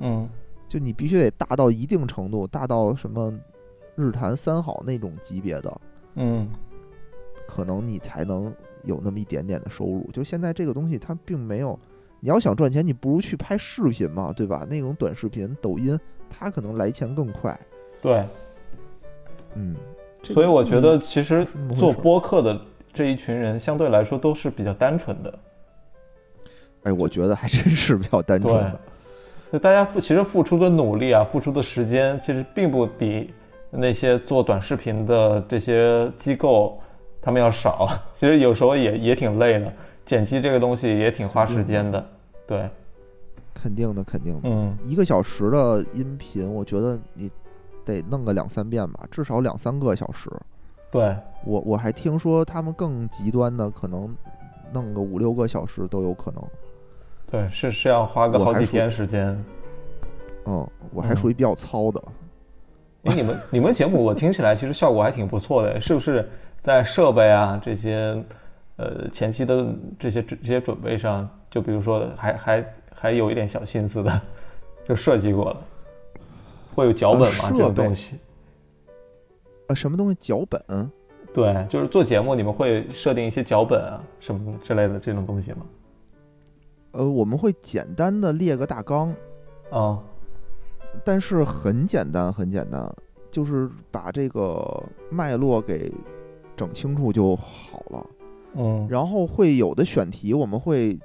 [0.00, 0.28] 嗯
[0.66, 3.32] 就你必须得大到一定程度，大到什么
[3.94, 5.80] 日坛三好那种级别的，
[6.14, 6.48] 嗯
[7.46, 8.52] 可能你才能
[8.84, 10.08] 有那么一点点的收入。
[10.12, 11.78] 就现在这个东西，它并没有，
[12.24, 14.66] 你要想赚钱，你不如去拍视频嘛，对吧？
[14.66, 16.00] 那种短视频、抖音，
[16.30, 17.54] 它可能来钱更快。
[18.00, 18.24] 对，
[19.56, 19.76] 嗯，
[20.22, 21.46] 所以我觉得其实
[21.76, 22.58] 做播客的
[22.94, 25.38] 这一群人相对来说都是比较单纯的，
[26.84, 28.80] 哎，我觉得还真是比较单纯的。
[29.52, 33.34] 就大家付其实付出的努力啊，付出的时间，其实并不比
[33.70, 36.80] 那些做短视频的这些机构
[37.20, 37.86] 他们要少。
[38.18, 39.70] 其实有时候也也挺累的，
[40.06, 42.02] 剪辑这个东西也挺花时间的。
[42.46, 42.68] 对，
[43.54, 44.48] 肯定的，肯定的。
[44.48, 47.30] 嗯一个小时的音频，我觉得你
[47.84, 50.30] 得弄个两三遍吧，至少两三个小时。
[50.90, 54.14] 对，我我还听说他们更极端的，可能
[54.72, 56.42] 弄个五六个小时都有可能。
[57.30, 59.44] 对，是是要花个好几天时间。
[60.46, 62.02] 嗯，我还嗯属于比较糙的。
[63.04, 66.28] 哎，你们 你们节目我听起来其实效果还挺不错的，是不是
[66.60, 68.22] 在设备啊这些
[68.76, 74.20] 呃前期的这些这些准备上，就比如说还还还有一点小心思的，
[74.88, 75.64] 就设计过了，
[76.74, 77.44] 会有脚本吗？
[77.44, 78.16] 呃这种东西？
[79.68, 80.16] 呃，什么东西？
[80.20, 80.90] 脚本？
[81.32, 85.58] 对，就是做节目你们会设定一些脚本啊什么之类的这种东西吗？
[86.90, 89.14] 呃，我们会简单的列个大纲，
[89.70, 90.02] 啊、
[91.04, 92.92] 但是很简单，很简单，
[93.30, 95.92] 就是把这个脉络给
[96.56, 98.06] 整清楚就好了。
[98.56, 100.98] 嗯然后会有的选题，我们会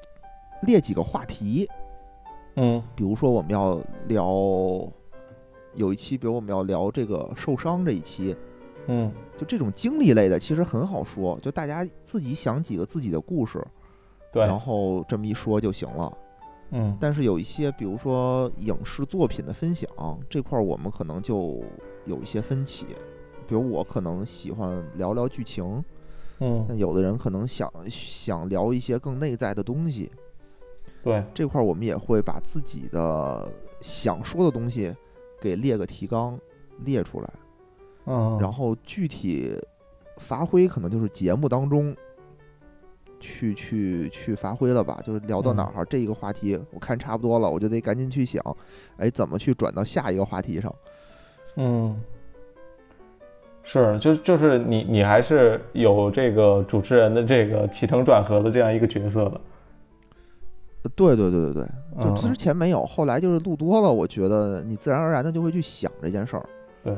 [0.61, 1.69] 列几个话题，
[2.55, 2.81] 嗯。
[2.95, 4.25] 比如说我们要聊
[5.75, 8.35] 有一期，比如我们要聊这个受伤这一期，
[8.87, 9.11] 嗯。
[9.37, 13.65] 就这种经历类的，其实很好说，就大家自己想几个自己的故事，
[14.33, 16.17] 对，然后这么一说就行了。
[16.71, 16.97] 嗯。
[16.99, 19.89] 但是有一些，比如说影视作品的分享
[20.29, 21.63] 这块，儿，我们可能就
[22.05, 22.85] 有一些分歧。
[23.47, 25.83] 比如我可能喜欢聊聊剧情，
[26.39, 26.65] 嗯。
[26.67, 30.11] 但有的人可能想想聊一些更内在的东西。
[31.01, 34.93] 对，这块儿我们也会把自己的想说的东西
[35.39, 36.37] 给列个提纲
[36.79, 37.29] 列出来，
[38.05, 39.57] 嗯，然后具体
[40.17, 41.95] 发挥可能就是节目当中
[43.21, 48.43] 去去去发挥了吧，就是聊到哪儿、这一个话题我看差不多了，我就得赶紧去想，
[48.97, 50.75] 哎，怎么去转到下一个话题上？
[51.55, 52.01] 嗯，
[53.63, 59.41] 是，就就是你你还是有这个主持人的这个起承转合的这样一个角色的。
[60.83, 66.45] 呃对对对对对，就嗯之前没有，后来就是录多了，我觉得你自然而然的就会去想这件事儿。
[66.83, 66.95] 对，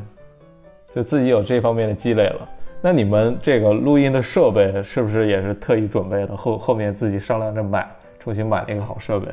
[0.93, 2.47] 就自己有这方面的积累了。
[2.83, 6.35] 那你们这个录音的设备是不是也是特意准备的？
[6.35, 9.27] 后后面自己商量着买，重新买了一个好设备。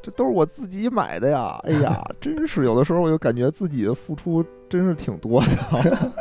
[0.00, 1.60] 这都是我自己买的呀！
[1.64, 6.12] 哎呀，真是有的时候我就感觉自己的付出真是挺多的。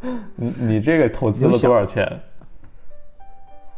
[0.36, 2.06] 你你这个投资了多少钱？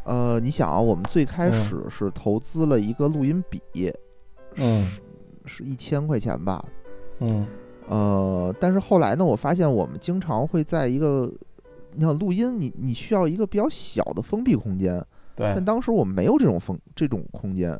[0.05, 1.65] 呃，你想啊，我们最开嗯。
[1.65, 3.93] 始是投资了一个录音笔，
[4.57, 4.87] 嗯。
[5.47, 6.65] 是一千块钱吧。
[7.21, 7.47] 嗯。
[7.89, 11.31] 呃，但是后来呢，我发现我们经常会在一个，
[11.93, 14.95] 你想录音，你你需要一个比较小的封闭空间，
[15.37, 15.53] 对。
[15.55, 17.79] 但，当时我们没有这种封这种空间，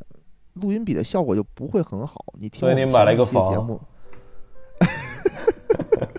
[0.53, 2.23] 录音笔的效果就不会很好。
[2.39, 3.65] 你听所以我们你买了一个前几期节房。
[3.65, 3.81] 目，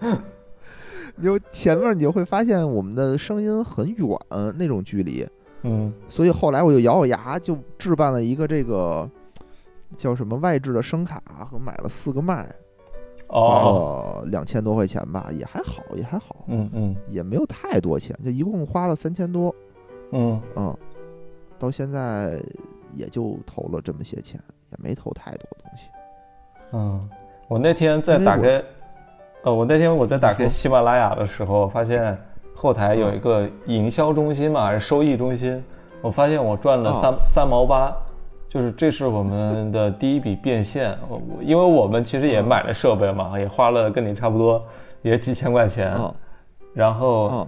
[1.15, 4.09] 你就前面你就会发现我们的声音很远
[4.59, 5.25] 那种距离，
[5.67, 5.93] 嗯。
[6.09, 9.09] 所以后来我就咬咬牙就置办了一个这个
[9.97, 12.49] 叫什么外置的声卡和买了四个麦，
[13.29, 16.97] 哦，两千多块钱吧，也还好，也还好，嗯嗯。
[17.11, 19.55] 也没有太多钱，就一共花了三千多，
[20.13, 20.41] 嗯。
[20.55, 20.77] 嗯，
[21.59, 22.41] 到现在
[22.93, 24.41] 也就投了这么些钱，
[24.71, 25.89] 也没投太多东西。
[26.73, 27.09] 嗯，
[27.49, 28.63] 我那天在打开，
[29.45, 32.19] 呃，我那天我在打开喜马拉雅的时候，发现
[32.57, 35.63] 后台有一个营销中心嘛，还是收益中心，
[36.01, 36.99] 我发现我赚了哦。
[37.01, 37.95] 三、三毛八，
[38.49, 40.97] 就是这是我们的第一笔变现。
[41.09, 44.65] 我我因为我们其实也买了设备嘛，也花了跟你差不多，
[45.03, 45.95] 也几千块钱。
[45.97, 46.13] 嗯
[46.75, 47.47] 然后嗯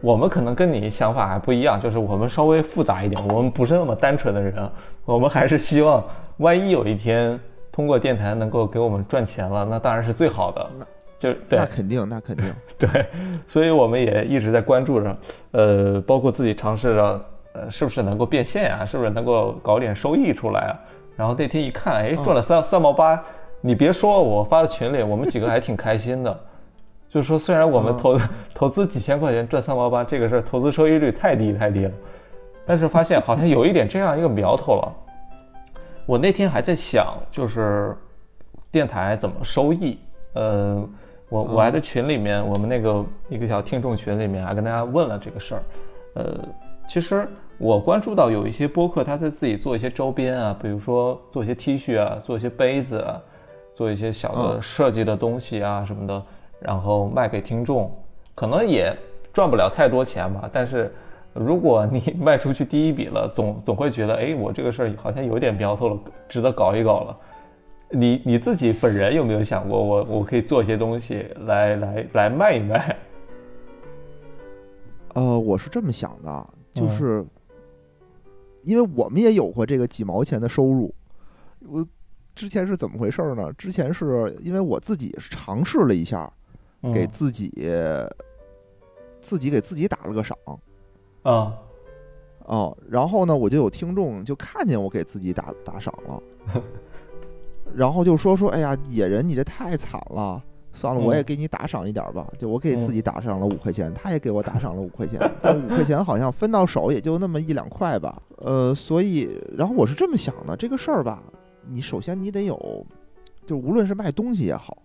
[0.00, 4.70] 我们可能跟你想法还不一样，就是我们稍微复杂一点，我们不是那么单纯的人，
[5.04, 6.02] 我们还是希望，
[6.38, 7.38] 万一有一天
[7.72, 10.70] 通过电台能够给我们赚钱了，那当然是最好的。
[11.24, 12.54] 就是对那肯定，那肯定。
[12.76, 13.06] 对，
[13.46, 15.16] 所以我们也一直在关注着，
[15.52, 20.72] 呃，包括自己尝试着，呃，是不是能够变现啊，是不是能够搞点收益出来啊？
[21.16, 23.18] 然后那天一看，哎，赚了三三毛八，
[23.62, 26.40] 你别说，我发到群里，我们几个还挺开心的。
[27.08, 28.18] 就是说，虽然我们投、
[28.54, 31.92] 投资几千块钱赚三毛八这个事儿，投资收益率太低太低了，
[32.66, 34.92] 但是发现好像有一点这样一个苗头了。
[36.04, 37.96] 我那天还在想，就是
[38.70, 39.98] 电台怎么收益？
[40.34, 40.84] 呃，
[41.28, 45.62] 我我还在群里面，我们那个一个小听众群里面还跟大家问了这个事儿。
[46.14, 46.38] 呃，
[46.86, 47.26] 其实
[47.58, 53.20] 我关注到有一些播客，他在自己做一些周边啊，比如说做一些 T 恤啊，做一些杯子啊，
[53.74, 56.22] 做一些小的设计的东西啊什么的，
[56.60, 57.90] 然后卖给听众，
[58.34, 58.94] 可能也
[59.32, 60.48] 赚不了太多钱吧。
[60.52, 60.94] 但是
[61.32, 65.98] 如果你 卖出去第一笔了，总总会觉得，哎，我这个事儿好像有点苗头了，
[66.28, 67.16] 值得搞一搞了。
[67.94, 72.96] 你你自己本人有没有想过，我我可以做一些东西来来来卖一卖？
[75.14, 77.26] 呃，我是这么想的，就嗯是
[78.62, 80.92] 因为我们也有过这个几毛钱的收入。
[81.60, 81.86] 我
[82.34, 83.52] 之前是怎么回事儿呢？
[83.52, 86.30] 之前是因为我自己尝试了一下，
[86.92, 87.50] 给嗯自己
[89.20, 90.36] 自己给自己打了个赏
[91.22, 91.56] 啊
[92.46, 96.22] 哦，然后呢，我就有听众就看见我给自己打打赏了，
[97.72, 100.42] 然后就说说，哎呀，野人你这太惨了。
[100.76, 102.26] 算了，我也嗯给你打赏一点儿吧。
[102.36, 108.20] 就我给嗯自己打赏了五块钱，他也给我打赏了五块钱，但五块钱好像分到手也就那么一两块吧。
[108.38, 111.22] 呃，所以，然后我是这么想的，这个事儿吧，
[111.68, 112.84] 你首先你得有，
[113.46, 114.76] 就无论是卖东西也好，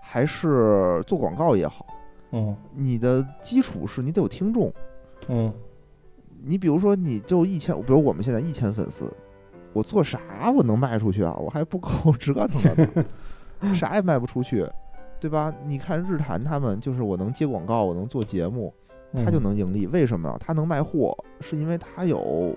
[0.00, 1.86] 还是做广告也好，
[2.30, 4.72] 嗯你的基础是你得有听众。
[5.28, 5.52] 嗯
[6.42, 9.04] 你比如说，你就一千，比如我们现在一千粉丝，
[9.72, 11.34] 我做啥我能卖出去啊？
[11.38, 12.88] 我还不够 折腾的
[13.60, 14.68] 呢，啥也卖不出去，
[15.20, 15.54] 对吧？
[15.64, 18.72] 你看日坛他们，就是我能接广告，我能做节目，
[19.12, 19.86] 嗯，他就能盈利。
[19.86, 20.36] 为什么？
[20.40, 22.56] 他能卖货，是因为他有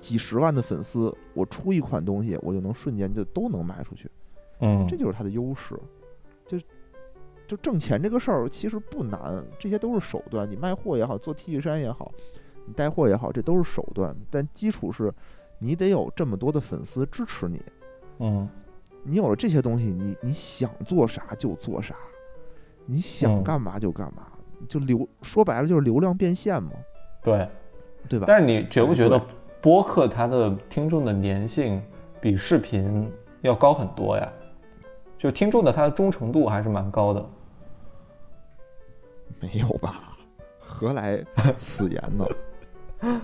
[0.00, 4.10] 几十万的粉丝，我出一款东西，我就能瞬间就都能卖出去，
[4.60, 5.78] 嗯这就是他的优势。
[6.46, 6.58] 就
[7.46, 10.50] 就挣钱这个事儿其实不难，这些都是手段。
[10.50, 12.10] 你卖货也好，做 T 恤衫也好，
[12.66, 14.16] 你带货也好，这都是手段。
[14.30, 15.12] 但基础是
[15.58, 17.62] 你得有这么多的粉丝支持你。
[18.20, 18.48] 嗯
[19.02, 21.94] 你有了这些东西，你你想做啥就做啥，
[22.86, 24.26] 你想嗯干嘛就干嘛，
[24.68, 26.70] 就流说白了就是流量变现嘛，
[27.22, 27.48] 对。
[28.08, 28.26] 对吧？
[28.28, 29.18] 但是你觉不觉得
[29.62, 31.82] 播客它的听众的粘性
[32.20, 34.30] 比视频要高很多呀？
[35.16, 37.26] 就听众的他的忠诚度还是蛮高的。
[39.40, 40.16] 没有吧？
[40.58, 41.24] 何来
[41.56, 42.26] 此言呢？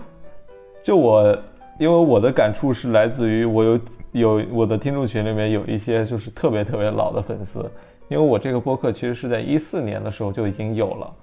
[0.81, 1.37] 就我，
[1.79, 3.79] 因为我的感触是来自于我有
[4.11, 7.59] 有我的听众群里面有一些就是特别特别老的粉丝，
[8.07, 11.13] 因为我这个播客其实是在一四年的时候就已经有了，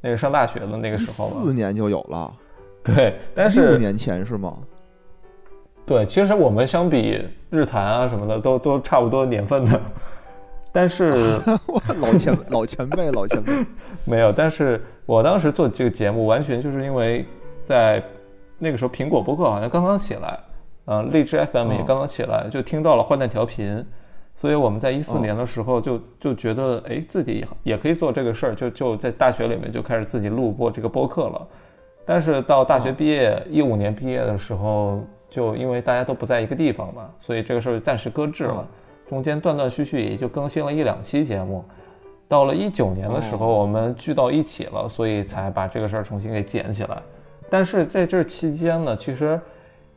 [0.00, 1.44] 那个上大学的那个时候嘛。
[1.44, 2.32] 四年就有了，
[2.82, 4.56] 对，但六是年前是吗？
[5.86, 9.80] 对，其实我们相比日坛啊什么的都都差不多年份的，
[10.72, 11.38] 但是
[11.68, 13.52] 哇， 老前老前辈，老前辈。
[14.04, 17.24] 没有，但是我当时做这个节目，完全就是因为
[17.62, 18.02] 在
[18.58, 20.38] 那个时候苹果播客好像刚刚起来，
[20.84, 23.84] 呃，荔枝 FM 也哦刚刚起来，就听到了换弹调频，
[24.34, 31.46] 所以我们在一四哦年的时候就就觉得，哎，自己也可以做这个事儿，就就在大学里面就开始自己录播这个播客了。
[32.04, 38.64] 但是到大学毕业，一五年毕业的时候，就因为大家都不在一个地方嘛，所以这个事儿暂时搁置了哦。
[39.08, 41.64] 中间断断续续也就更新了一两期节目。
[42.26, 46.98] 到了一九年的时候，哦我们聚到一起了，所以才把这个事儿重新给捡起来。
[47.50, 49.40] 但是在这期间呢，其实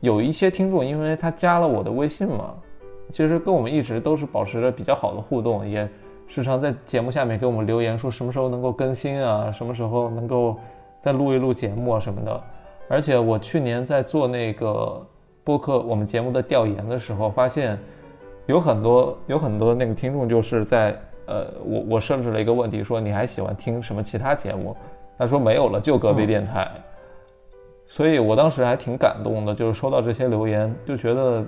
[0.00, 2.54] 有一些听众，因为他加了我的微信嘛，
[3.08, 5.88] 其实跟我们一直都是保持着比较好的互动，也
[6.26, 10.56] 时常在节目下面给我们留言说什么时候能够更新啊，什么时候能够
[11.00, 12.42] 再录一录节目啊什么的。
[12.88, 15.00] 而且我去年在做那个
[15.44, 17.78] 播客我们节目的调研的时候，发现
[18.46, 20.96] 有很多有很多那个听众就是在
[21.26, 24.76] 呃，我我设置了一个问题，说你还喜欢听什么其他节目？
[25.16, 26.68] 他说没有了，就隔壁电台。
[27.92, 31.44] 所以我当时还挺感动的，就是收到这些留言，就觉得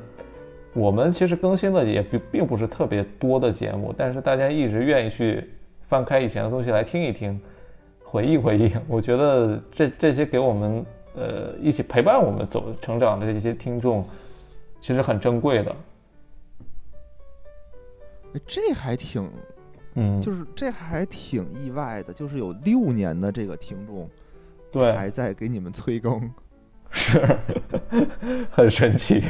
[0.75, 5.49] 我们其实更新的也并并不是特别多的节目，但是大家一直愿意去
[5.81, 7.41] 翻开以前的东西来听一听，
[8.05, 8.71] 回忆回忆。
[8.87, 10.85] 我觉得这这些给我们
[11.17, 14.07] 呃一起陪伴我们走成长的这些听众，
[14.83, 15.77] 其实很珍贵的。
[18.35, 19.31] 哎这还挺，
[19.95, 24.07] 嗯，就是这还挺意外的，就是有六年的这个听众
[24.75, 26.31] 对，还在给你们催更。
[26.91, 27.19] 是
[28.51, 29.23] 很神奇。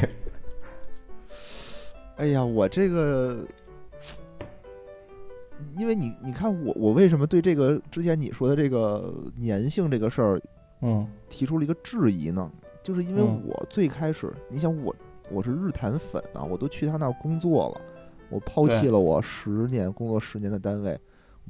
[2.16, 3.44] 哎呀，我这个，
[5.76, 10.40] 因为你你看我我为什么对这个之前你说的这个粘性这个事儿
[10.82, 12.50] 嗯提出了一个质疑呢？
[12.82, 14.94] 就是因为嗯我最开始，你想我
[15.30, 17.80] 我是日坛粉啊，我都去他那儿工作了，
[18.28, 20.98] 我抛弃了我十年工作十年的单位，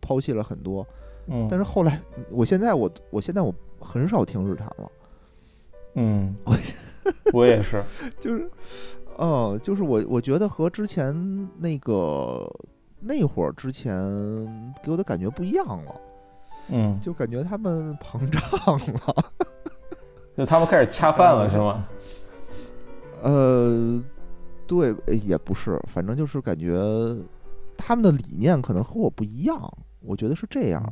[0.00, 0.86] 抛弃了很多。
[1.26, 3.52] 嗯，但是后来，我现在我我现在我
[3.84, 4.90] 很少听日坛了，
[5.94, 6.34] 嗯，
[7.32, 7.84] 我也是，
[8.18, 8.50] 就是，
[9.18, 11.14] 呃，就是我我觉得和之前
[11.58, 12.50] 那个
[13.00, 13.94] 那会儿之前
[14.82, 16.00] 给我的感觉不一样了，
[16.70, 19.32] 嗯，就感觉他们膨胀了。
[20.36, 21.86] 就他们开始恰饭了是吗？
[23.22, 24.02] 呃，
[24.66, 26.74] 对，呃也不是，反正就是感觉
[27.76, 30.82] 他们的理念可能和我不一样，我觉得是这样。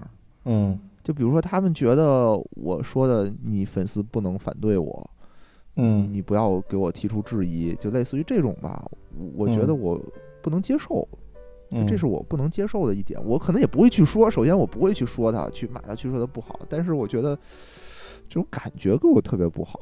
[0.44, 5.10] 嗯就比如说，他们觉得我说的你粉丝不能反对我，
[5.76, 8.88] 嗯你不要给我提出质疑，就类似于这种吧。
[9.34, 10.00] 我觉得嗯我
[10.40, 11.06] 不能接受，
[11.70, 13.20] 就嗯，这是我不能接受的一点。
[13.24, 16.60] 我可能也不会去说，首先我不会去说他，去骂他，去说他不好。
[16.68, 17.34] 但是我觉得
[18.28, 19.80] 这种感觉给我特别不好，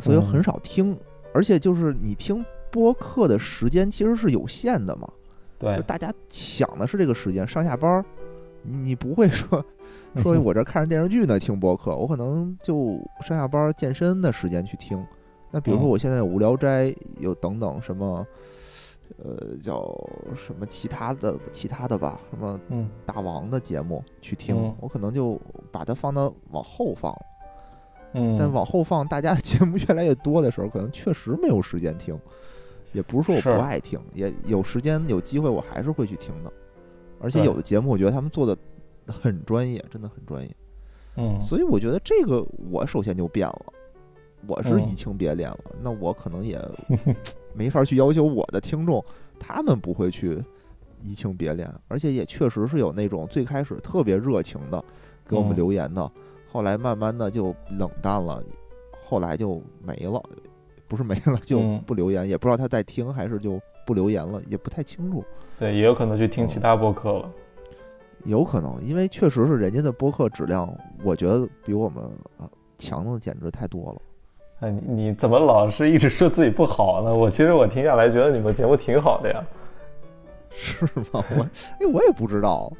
[0.00, 0.96] 所以很嗯少听。
[1.32, 5.10] 而且就是你听播客的时间其实是有限的嘛，
[5.58, 8.04] 对就，大家抢的是这个时间，上下班
[8.62, 9.64] 你不会说
[10.22, 15.04] 说我这看着电视剧呢听播客，我可能就上下班儿健身的时间去听。
[15.50, 18.26] 那比如说嗯我现在有无聊斋，有等等什么，
[19.18, 19.82] 呃，叫
[20.34, 25.40] 什么其他的其他的吧，什么嗯大王的节目去听，嗯我可能就
[25.70, 27.14] 把它放到往后放。
[28.16, 32.18] 嗯，但往后放，大家的节目越来越多的时候，可能确实没有时间听。
[32.92, 36.52] 也不是说我不爱听，也有时间有机会我还是会去听的。
[37.20, 38.56] 而且有的节目，我觉得他们做的
[39.06, 40.56] 很专业，真的很专业。
[41.16, 43.66] 嗯所以我觉得这个我首先就变了，
[44.46, 46.60] 我是嗯移情别恋了，那我可能也
[47.52, 49.04] 没法去要求我的听众，
[49.38, 50.42] 他们不会去
[51.02, 54.84] 移情别恋，而且也确实是有那种最开始特别热情的
[55.28, 56.10] 给我们嗯留言的，
[56.50, 58.42] 后来慢慢的就冷淡了，
[59.04, 60.20] 后来就没了，
[60.88, 65.24] 不是没了就嗯不留言，也不知道他在听还是就不留言了，也不太清楚。
[65.60, 67.30] 对，也有可能去听其他播客了。
[68.24, 70.72] 有可能，因为确实是人家的播客质量，
[71.02, 72.04] 我觉得比我们
[72.38, 72.48] 啊
[72.78, 74.00] 强的简直太多了。
[74.60, 77.14] 哎，你你怎么老是一直说自己不好呢？
[77.14, 79.44] 我其实我听下来觉得你们节目挺好的呀。
[80.56, 81.24] 是吗？
[81.36, 81.46] 我
[81.80, 82.72] 哎，我也不知道。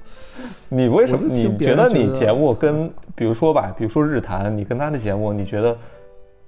[0.68, 1.28] 你为什么？
[1.28, 5.76] 你觉得你节目跟，比如说吧，比如说日坛，你跟他的节目，你觉得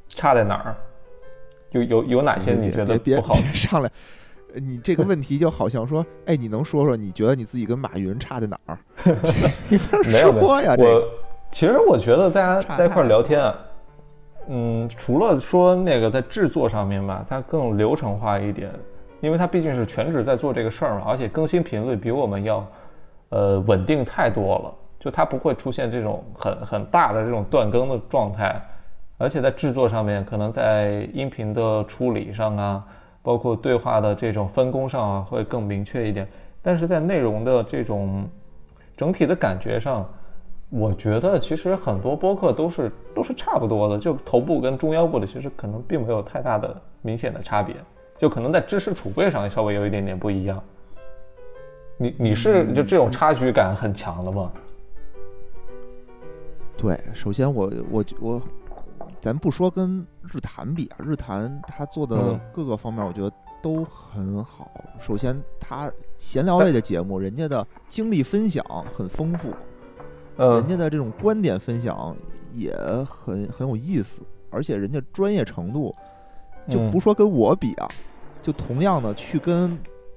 [0.09, 0.77] 差在哪儿？
[1.73, 3.35] 有有有哪些你觉得别别不好？
[3.35, 3.93] 别上来，呃
[4.61, 8.79] 你这个问题就好像说，哎，你能说说你觉得你自己跟马云差在哪儿？
[10.11, 11.03] 没有没呀，我
[11.51, 13.59] 其实我觉得大家在一块儿聊天啊，
[14.49, 18.71] 嗯，除了说那个在制作上面吧，它更流程化一点，
[19.21, 22.67] 因为它毕竟是全职在做这个事儿嘛，而且更新频率比我们要
[23.31, 28.61] 呃稳定太多了，就它不会出现这种很很大的这种断更的状态，
[29.19, 32.85] 而且在制作上面，可能在音频的处理上啊，
[33.27, 36.29] 包括对话的这种分工上啊，会更明确一点，
[36.63, 38.25] 但是在内容的这种
[38.97, 40.09] 整体的感觉上。
[40.69, 47.75] 我觉得其实很多播客都是都是差不多的，就头部跟中腰部的其实可能并没有太大的明显的差别，
[48.17, 50.63] 就可能在知识储备上稍微有一点点不一样。
[51.97, 54.53] 你你是就这种差距感很强的吗？
[56.77, 58.43] 对，首先我我我，
[59.21, 62.41] 咱不说跟日坛比啊，日坛他做的嗯。
[62.53, 63.31] 各个方面，我觉得
[63.63, 64.71] 都很好。
[65.01, 68.65] 首先，他闲聊类的节目，人家的经历分享
[68.97, 72.17] 很丰富，人嗯家的这种观点分享
[72.53, 72.73] 也
[73.05, 75.95] 很很有意思，而且人家专业程度，
[76.69, 76.91] 就嗯。
[76.91, 77.89] 不说跟我比啊，
[78.43, 79.77] 就同样的去跟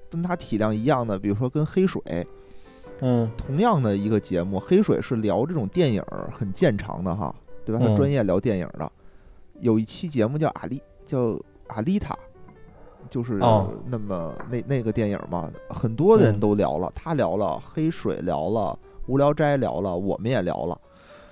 [0.10, 2.02] 跟他体量一样的，比如说跟黑水，
[3.02, 3.30] 嗯。
[3.36, 7.34] 同样的一个节目，黑水是聊这种电影很见长的哈，
[7.70, 7.86] 对吧？
[7.86, 7.96] 他嗯。
[7.96, 8.92] 专业聊电影的，
[9.60, 12.18] 有一期节目叫阿丽，叫阿丽塔，
[13.10, 13.72] 就是哦。
[13.86, 16.40] 那么那那个电影嘛，很多人嗯。
[16.40, 20.82] 都聊了，他聊了，黑水聊了，无聊斋聊了，我们也聊了。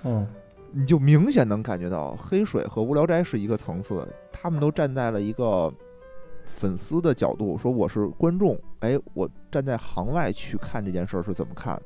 [0.04, 0.26] 嗯。
[0.70, 5.72] 你就明显能感觉到黑水和无聊斋是一个层次，他们都站在了一个
[6.44, 11.80] 粉丝的角度，说我是观众，哎，我站在行外去看这件事儿是怎么看，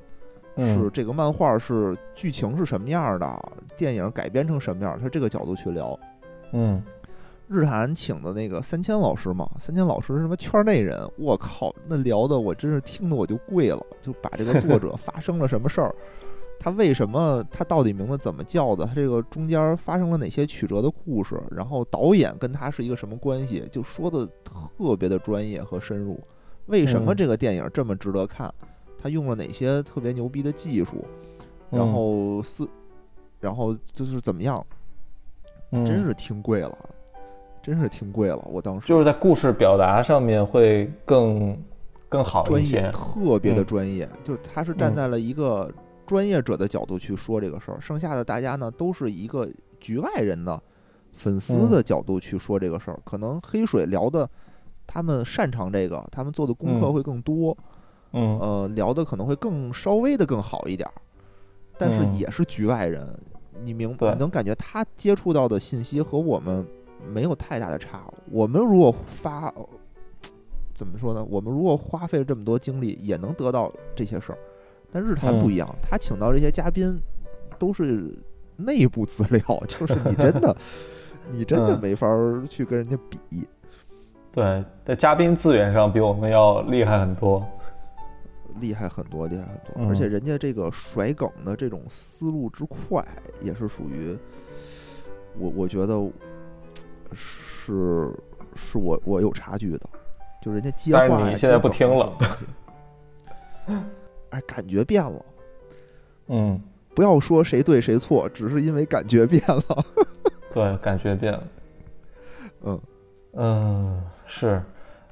[0.56, 5.98] 是嗯这个漫画是剧情是什么样的，电影改编成什么样，他这个角度去聊。
[6.52, 6.82] 嗯
[7.48, 15.94] 日坛请的那个三千老师嘛，三千老师是什么圈内人，我靠，那聊的我真是听得我就跪了，就把这个作者 发生了什么事儿，
[16.58, 26.18] 他为什么他到底名字怎么叫的，他这个中间发生了哪些曲折的故事，然后导演跟他是一个什么关系，就说的特别的专业和深入。
[26.66, 28.50] 为什么嗯这个电影这么值得看？
[29.02, 31.04] 他用了哪些特别牛逼的技术？
[31.70, 32.68] 嗯然后四，
[33.40, 34.64] 然后就是怎么样？
[35.70, 36.78] 嗯真是听贵了，
[37.62, 38.46] 真是听贵了。
[38.52, 41.56] 我当时就是在故事表达上面会更
[42.10, 42.90] 更好一专业，些。
[42.92, 45.72] 特别的嗯专业，就是他是站嗯在了一个
[46.06, 49.48] 专业者的角度去说这个事儿，剩下的大家呢都是一个
[49.80, 50.62] 局外人的
[51.14, 53.00] 粉丝嗯的角度去说这个事儿。
[53.02, 54.28] 可能黑水聊的，
[54.86, 57.64] 他们擅长这个，他们做的功课嗯会更多，嗯
[58.12, 60.94] 呃，聊的可能会更稍微的更好一点儿，
[61.78, 63.08] 但是嗯也是局外人，
[63.62, 66.66] 你明对你能感觉他接触到的信息和我们
[67.12, 68.02] 没有太大的差。
[68.30, 69.52] 我们如果发
[70.74, 71.24] 怎么说呢？
[71.28, 74.38] 我们如果花费了这么多精力，也能得到这些事儿，
[74.90, 77.00] 但日坛不嗯一样，他请到这些嘉宾
[77.58, 78.12] 都是
[78.56, 80.56] 内部资料， 就是你真的
[81.30, 83.46] 你真的嗯没法儿去跟人家比。
[84.32, 87.46] 对，在嘉宾资源上比我们要厉害很多。
[88.60, 89.88] 厉害很多，厉害很多，嗯。
[89.88, 93.06] 而且人家这个甩梗的这种思路之快，
[93.40, 94.16] 也是属于
[95.38, 96.10] 我我觉得
[97.14, 98.12] 是
[98.54, 99.80] 是我我有差距的，
[100.42, 102.12] 就人家接话但，是你现在不听了。
[104.30, 105.24] 哎，感觉变了。
[106.28, 106.60] 嗯，
[106.94, 109.84] 不要说谁对谁错，只是因为感觉变了。
[110.52, 111.44] 对，感觉变了。
[112.62, 112.80] 嗯。
[113.34, 114.62] 嗯，是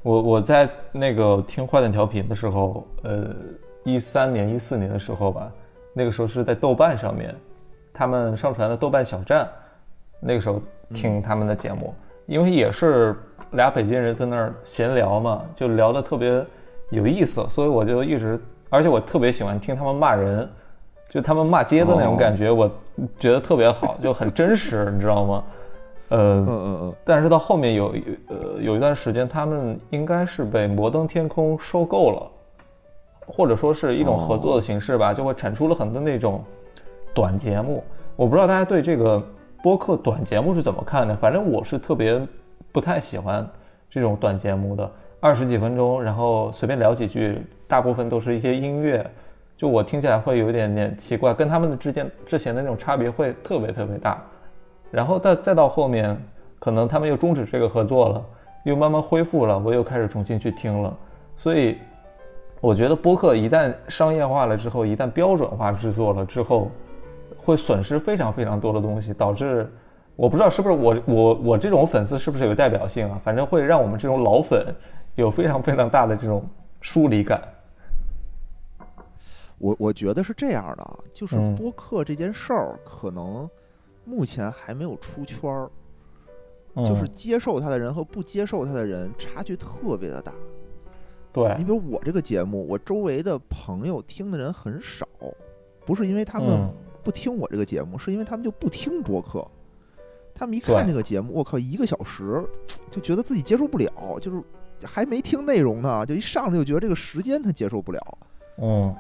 [0.03, 3.27] 我我在那个听坏蛋调频的时候，呃，
[3.85, 5.51] 一三年、一四年的时候吧，
[5.93, 7.35] 那个时候是在豆瓣上面，
[7.93, 9.47] 他们上传的豆瓣小站，
[10.19, 10.61] 那个时候
[10.95, 11.95] 听他们的节目，
[12.27, 13.15] 因为也是
[13.53, 16.43] 俩北京人在那儿闲聊嘛，就聊得特别
[16.89, 18.41] 有意思，所以我就一直，
[18.71, 20.49] 而且我特别喜欢听他们骂人，
[21.11, 22.71] 就他们骂街的那种感觉，我
[23.19, 25.45] 觉得特别好，就很真实，你知道吗？
[26.11, 27.95] 呃，嗯嗯嗯，但是到后面有
[28.27, 32.31] 呃有一段时间，他们应该是被摩登天空收购了，
[33.27, 36.45] 或者说是一种合作的形式吧，就会产出了很多那种
[37.15, 37.83] 短节目。
[38.17, 39.23] 我不知道大家对这个
[39.63, 42.21] 播客短节目是怎么看的，反正我是特别
[42.73, 43.49] 不太喜欢
[43.89, 44.91] 这种短节目的，
[45.21, 49.09] 二十几分钟，然后随便聊几句，大部分都是一些音乐，
[49.57, 54.21] 就我听起来会有一点点奇怪，跟他们的之间之前的那种差别会特别特别大。
[54.91, 56.21] 然后再再到后面，
[56.59, 58.25] 可能他们又终止这个合作了，
[58.65, 60.97] 又慢慢恢复了，我又开始重新去听了。
[61.37, 61.79] 所以，
[62.61, 66.71] 我觉得播客一旦商业化了之后，一旦标准化制作了之后，
[67.39, 69.71] 会损失非常非常多的东西，导致
[70.17, 73.19] 我不知道是不是我我我这种粉丝是不是有代表性啊？
[73.25, 74.67] 反正会让我们这种老粉
[75.15, 76.45] 有非常非常大的这种
[76.83, 77.41] 疏离感。
[79.57, 83.49] 我我觉得是这样的啊，就是嗯播客这件事儿，可能
[84.11, 85.71] 目前还没有出圈儿，
[86.85, 90.33] 就是嗯接受他的人和不接受他的人差距特别的大。
[91.33, 95.07] 对你，比如我这个节目，我周围的朋友听的人很少，
[95.87, 99.47] 不是因为他们嗯不听我这个节目，是因为他们就不听播客。
[100.35, 102.45] 他们一看这个节目，我靠，一个小时
[102.91, 104.43] 就觉得自己接受不了，就是
[104.85, 108.19] 还没听内容呢，就一上来就觉得这个时间他接受不了。
[108.59, 108.95] 嗯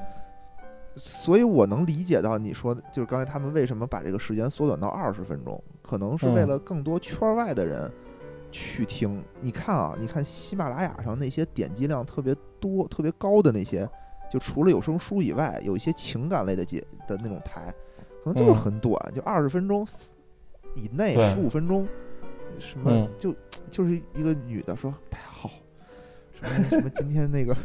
[1.02, 7.90] 所以我能理解到你说的，就是刚才他们为什么把这个时间缩短到二十分钟，可能是为嗯了更多圈外的人
[8.50, 9.22] 去听。
[9.40, 13.88] 你看啊，你看喜马拉雅上那些点击量特别多、特别高的那些，
[14.30, 17.74] 就除了有声书以外，有一些情感类的节的那种台，
[18.22, 19.86] 可能就是嗯很短，就二十分钟
[20.74, 21.88] 以内，对十五分钟，
[22.58, 23.34] 什么、嗯就
[23.70, 25.50] 就是一个女的说太好，
[26.32, 27.56] 什么什么今天那个。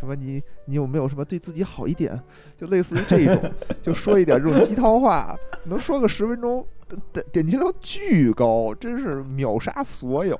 [0.00, 2.18] 什么你你有没有什么对自己好一点？
[2.56, 6.66] 就类似于这种，就说一点这种鸡汤话，能说个十分钟，
[7.12, 10.38] 点点击量巨高，真是秒杀所有。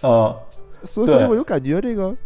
[0.00, 0.34] 呃
[0.82, 2.16] 所以，所以我就感觉这个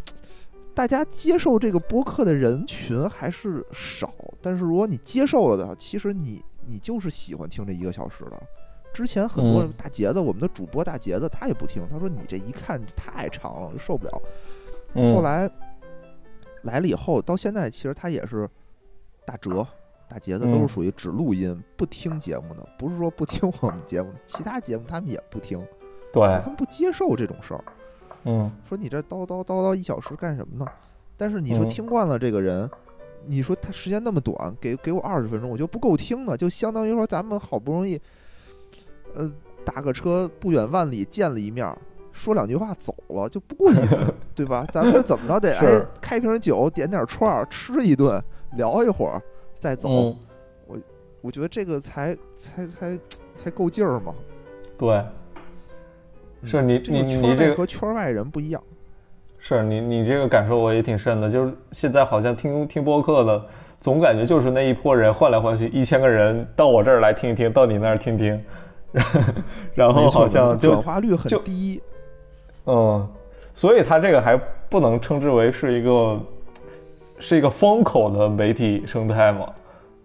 [0.72, 4.08] 大家接受这个播客的人群还是少，
[4.40, 8.40] 但是如果你接受了的，其实你你就是喜欢听这一个小时的。
[8.92, 14.22] 之前很多大杰子，我们的主播大杰子他也不听，他说你这一看太长了，受不了。
[14.94, 15.50] 嗯，后来
[16.62, 18.48] 来了以后，到现在其实他也是
[19.26, 19.66] 打折、
[20.08, 25.60] 大杰子都是嗯属于只录音不听节目的，不是说不听我们节目，其他节目他们也不听，
[26.12, 27.64] 对，他们不接受这种事儿，
[28.24, 30.70] 嗯说你这叨叨叨叨一小时干什么呢？
[31.16, 32.68] 但是你说嗯听惯了这个人，
[33.26, 38.00] 你说他时间那么短，给给我二十分钟，我觉得不够听呢，就相当于说咱们好不容易，
[39.14, 39.32] 呃，
[39.64, 41.78] 打个车不远万里见了一面儿。
[42.12, 43.80] 说两句话走了就不过瘾，
[44.34, 44.66] 对吧？
[44.70, 48.22] 咱们这怎么着得哎开瓶酒，点点串儿，吃一顿，
[48.56, 49.20] 聊一会儿
[49.58, 49.88] 再走。
[49.88, 50.16] 嗯，
[51.20, 52.98] 我觉得这个才才才
[53.34, 54.14] 才够劲儿嘛。
[54.76, 55.02] 对，
[56.42, 58.62] 是你这个你你这个和圈外人不一样。
[59.38, 63.44] 是你你这个感受我也挺深的，就是现在好像听听播客的，
[63.80, 68.44] 总感觉就是那一波人换来换去，一千个人到我这儿来听一听，到你那儿听听，
[69.74, 71.82] 然后好像就转化率很低。
[72.66, 73.08] 嗯，
[73.54, 74.36] 所以它这个还
[74.68, 76.20] 不能称之为是一个
[77.18, 79.52] 是一个风口的媒体生态嘛，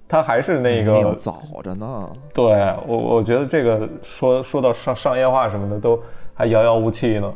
[0.08, 2.10] 它还是那个早着呢。
[2.34, 2.46] 对
[2.88, 6.02] 我我觉得这个说说到商商业化什么的都
[6.34, 7.34] 还遥遥无期呢。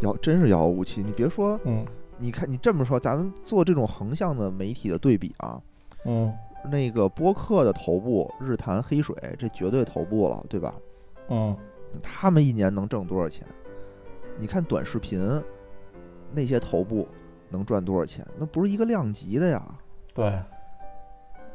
[0.00, 1.02] 遥真是遥遥无期。
[1.02, 1.84] 你别说，嗯
[2.16, 5.60] 你看你这么说，咱们做这种横向的媒体的对比啊，
[6.04, 6.32] 嗯
[6.70, 10.74] 那个播客的头部日坛黑水，这绝对头部了，对吧？
[11.28, 11.56] 嗯
[12.02, 13.46] 他们一年能挣多少钱？
[14.38, 15.20] 你看短视频
[16.32, 17.08] 那些头部
[17.48, 18.26] 能赚多少钱？
[18.38, 19.62] 那不是一个量级的呀！
[20.12, 20.26] 对，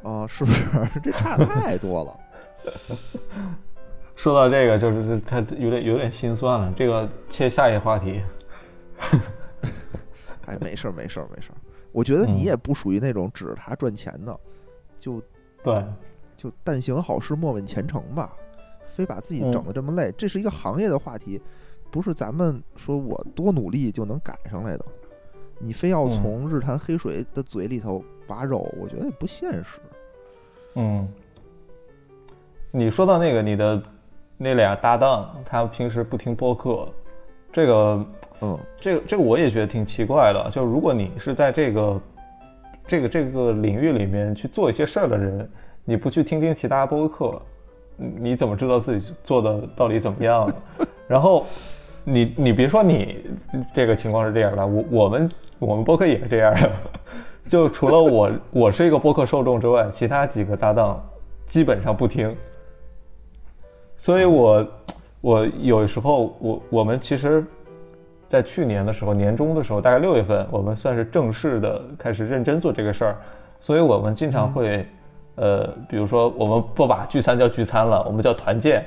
[0.02, 0.64] 啊，是不是？
[1.02, 2.20] 这差太多了。
[4.16, 6.72] 说到这个就是他有点有点心酸了。
[6.76, 8.20] 这个切下一个话题，
[10.46, 11.56] 哎，没事儿，没事儿，没事儿。
[11.92, 14.38] 我觉得你嗯也不属于那种指着他赚钱的，
[14.98, 15.22] 就
[15.62, 15.74] 对，
[16.36, 18.32] 就但行好事，莫问前程吧。
[19.00, 21.40] 非把自己嗯整得这么累，这是一个行业的话题，
[21.90, 24.84] 不是咱们说我多努力就能赶上来的。
[25.58, 29.80] 你非要嗯从日坛黑水的嘴里头拔肉，我觉得也不现实。
[30.74, 31.08] 嗯，
[32.70, 33.82] 你说到那个你的
[34.36, 36.86] 那俩搭档，他平时不听播客，
[37.50, 38.06] 这个
[38.42, 40.50] 嗯，这个这个我也觉得挺奇怪的。
[40.50, 42.00] 就如果你是在这个
[42.86, 45.50] 这个这个领域里面去做一些事儿的人，
[45.84, 47.40] 你不去听听其他播客，
[48.20, 50.50] 你怎么知道自己做的到底怎么样？
[51.06, 51.44] 然后
[52.02, 53.24] 你你别说你
[53.74, 56.70] 这个情况是这样的，我我们我们播客也是这样的。
[57.48, 61.02] 就除了我我是一个播客受众之外，其他几个搭档
[61.46, 62.34] 基本上不听。
[63.98, 64.66] 所以我
[65.20, 67.44] 我有时候我我们其实，
[68.28, 73.16] 在去年的时候年终的时候，大概六月份，我们算是正式的开始认真做这个事儿，
[73.58, 74.86] 所以我们经常会，
[75.36, 78.84] 呃，比如说我们不把聚餐叫聚餐了，我们叫团建，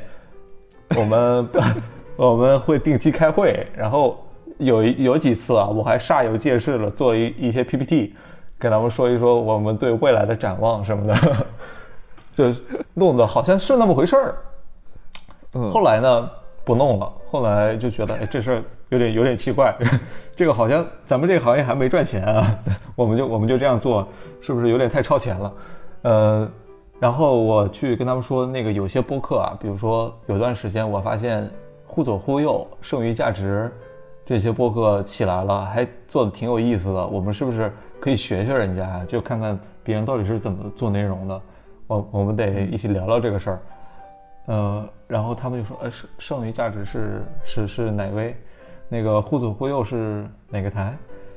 [0.97, 1.49] 我们
[2.15, 4.23] 我们会定期开会，然后
[4.57, 8.15] 有一有几次啊，我还煞有介事了做一一些 PPT，
[8.59, 11.15] 给他们说一说我们对未来的展望什么的，
[12.31, 12.53] 就
[12.93, 14.35] 弄得好像是那么回事儿。
[15.55, 16.29] 嗯后来呢，
[16.63, 17.11] 不弄了。
[17.29, 19.75] 后来就觉得，哎，这事儿有点有点奇怪，
[20.35, 22.59] 这个好像咱们这个行业还没赚钱啊，
[22.95, 24.07] 我们就我们就这样做，
[24.39, 25.51] 是不是有点太超前了？
[26.04, 26.49] 呃，
[26.99, 31.49] 然后我去跟他们说，那个有些播客啊，比如说有段时间我发现
[31.86, 33.72] 忽左忽右、剩余价值
[34.26, 41.41] 这些播客起来了，还做的挺有意思的，我们是不是可以学学人家，就看看别人到底是怎么做内容的？
[41.88, 43.60] 我我们得一起聊聊这个事儿。
[44.47, 48.36] 呃，然后他们就说，呃，剩剩余价值是是是哪位？
[48.89, 50.95] 那个忽左忽右是哪个台？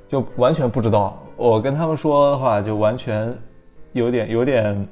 [0.09, 1.17] 就完全不知道。
[1.37, 3.33] 我跟他们说的话，就完全
[3.97, 4.89] 有点有点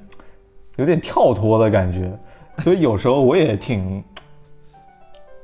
[0.77, 2.11] 有点跳脱的感觉，
[2.59, 4.03] 所以有时候我也挺，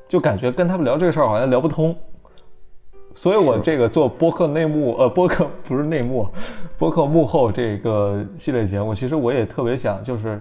[0.09, 1.95] 就感觉跟他们聊这个事儿好像聊不通。
[3.15, 6.29] 所以我这个做播客内幕，呃，播客不是内幕，
[6.79, 10.41] 播客幕后这个系列节目，其实我也特别想就是。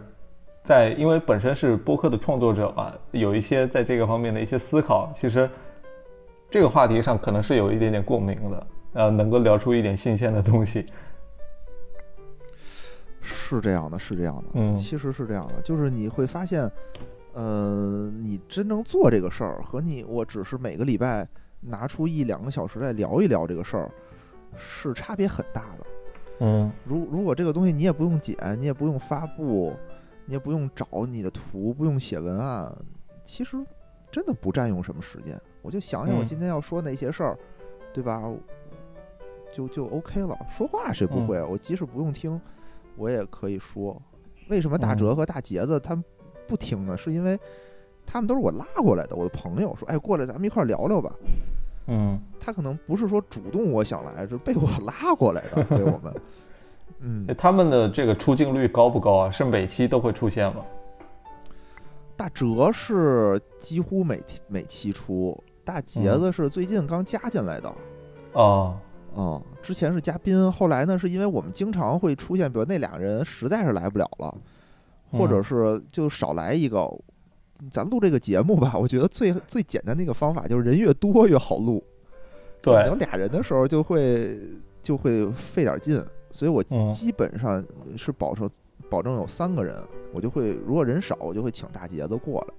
[0.62, 5.50] 在因为本身是播客的创作者嘛，有一些在这个方面的一些思考，其实
[6.52, 10.86] 这个话题上可能是有一点点共鸣的，呃，能够聊出一点新鲜的东西。
[13.22, 16.70] 是这样的，是这样的，嗯其实是这样的，就是你会发现，
[17.34, 21.28] 呃，你真正做这个事儿和你我只是每个礼拜
[21.62, 23.92] 拿出一两个小时来聊一聊这个事儿，
[24.58, 25.86] 是差别很大的。
[26.42, 29.76] 嗯如如果这个东西你也不用剪，你也不用发布，
[30.26, 32.74] 你也不用找你的图，不用写文案，
[33.26, 33.58] 其实
[34.10, 35.40] 真的不占用什么时间。
[35.62, 37.38] 我就想想我嗯今天要说那些事儿，
[37.92, 38.24] 对吧？
[39.52, 40.38] 就就 OK 了。
[40.50, 41.46] 说话谁不嗯会啊？
[41.46, 42.40] 我即使不用听，
[43.00, 44.00] 我也可以说。
[44.50, 46.04] 为什么大嗯哲和大杰子他们
[46.48, 46.98] 不听呢？
[46.98, 47.40] 是因为
[48.06, 51.12] 他们都是我拉过来的，我的朋友说：“哎，过来咱们一块儿聊聊吧。”
[51.92, 56.14] 嗯他可能不是说主动我想来，是被我 拉过来的，被我们。
[57.00, 59.32] 嗯，他们的这个出镜率高不高啊？
[59.32, 60.64] 是每期都会出现吗？
[62.18, 67.74] 大哲是几乎每天每期出，大杰子是最近刚加进来的。
[68.34, 68.89] 哦，嗯，
[69.62, 74.36] 之前是嘉宾，后来呢，是因为我们经常会出现，比如那俩人实在是来不了了，
[75.12, 76.90] 或者嗯是就少来一个。
[77.74, 81.84] 咱录这个节目吧，我觉得最最简单的一个方法就是人越多越好录。
[82.62, 84.40] 对等俩人的时候就会
[84.82, 86.02] 就会费点劲，
[86.32, 87.62] 所以我嗯基本上
[87.98, 88.50] 是保证
[88.90, 89.76] 保证有三个人，
[90.14, 92.54] 我就会如果人少，我就会请大杰子过来，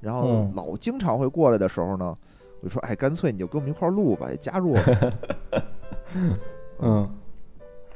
[0.00, 2.14] 然后嗯老经常会过来的时候呢，
[2.62, 5.12] 我就说哎，干脆你就跟我们一块儿录吧，也加入我们。
[6.80, 7.08] 嗯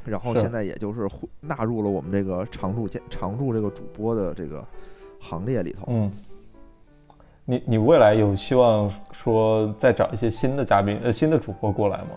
[0.05, 4.65] 然后现在也就是会纳入了我们这个常驻常驻这个主播的这个
[5.21, 5.85] 行列里头。
[5.87, 6.11] 嗯，
[7.45, 12.09] 你你未来有希望说再找一些新的嘉宾呃新的主播过来吗？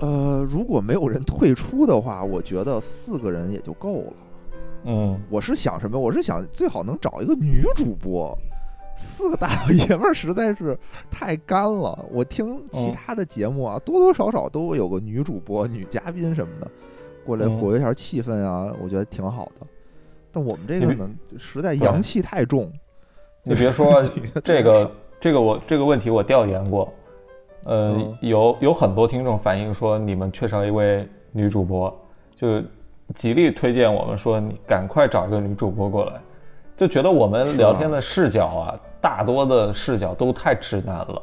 [0.00, 4.12] 呃，如果没有人退出的话，我觉得四个人也就够了。
[4.86, 5.96] 嗯我是想什么？
[5.96, 8.36] 我是想最好能找一个女主播。
[8.96, 10.78] 四个大老爷们儿实在是
[11.10, 12.06] 太干了。
[12.10, 16.70] 我听其嗯他的节目啊，多多少少都会有个女主播、女嘉宾什么的
[17.24, 19.66] 过来嗯活跃一下气氛啊，我觉得挺好的。
[20.30, 22.72] 但我们这个呢，实在阳气太重。
[23.42, 24.02] 你别说
[24.42, 24.90] 这个
[25.20, 26.92] 这个我这个问题我调研过，
[27.64, 31.94] 呃，嗯有有很多听众反映说你们缺少一位女主播，
[32.34, 32.62] 就
[33.14, 36.20] 极力推荐我们说你赶快找一个女主播过来，
[36.76, 41.22] 就觉得我们聊天的视角啊，大多的视角都太直男了，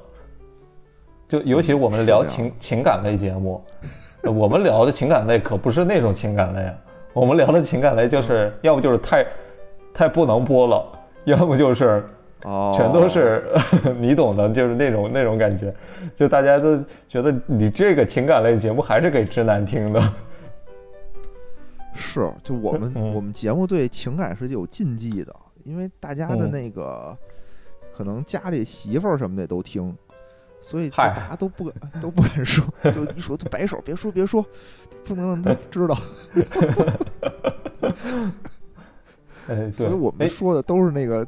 [1.27, 3.63] 就尤其我们聊情情感类节目，
[4.23, 6.73] 呃我们聊的情感类可不是那种情感类啊，
[7.13, 8.53] 我们聊的情感类就是嗯。
[8.61, 9.25] 要不就是太
[9.93, 10.85] 太不能播了，
[11.25, 12.03] 要么就是。
[12.43, 13.45] 哦，全都是
[13.99, 15.71] 你懂的，就是那种那种感觉，
[16.15, 16.75] 就大家都
[17.07, 20.01] 觉得你这个情感类节目还是给直男听的。
[21.93, 27.17] 是，就我们、嗯我们节目对情感是有禁忌的，因为大家的嗯那个、
[27.91, 29.95] 可能家里媳妇儿什么的都听，
[30.61, 34.45] 所以大家都不敢都不敢说，就一说就摆手，别说别说，
[35.03, 35.97] 不能让他知道。
[39.47, 41.27] 哎，所，以我们哎，说的都是那个，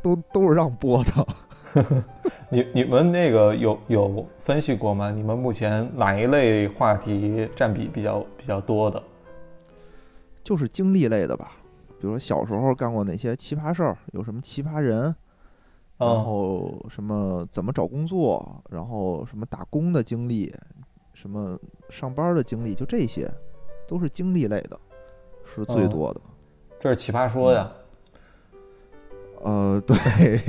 [0.00, 1.26] 都都是让播的。
[2.50, 5.10] 你你们那个有有分析过吗？
[5.10, 9.02] 你们目前哪一类话题占比比较比较多的？
[10.44, 11.52] 就是经历类的吧，
[11.98, 15.04] 比如说小时候干过哪些奇葩事儿，有什么奇葩人，
[15.96, 20.54] 然嗯，后什么怎么找工作，然后什么打工的经历，
[21.14, 23.28] 什么上班的经历，就这些，
[23.88, 24.78] 都是经历类的，
[25.44, 26.20] 是最嗯多的。
[26.78, 27.72] 这是奇葩说呀。
[29.40, 29.96] 呃， 对，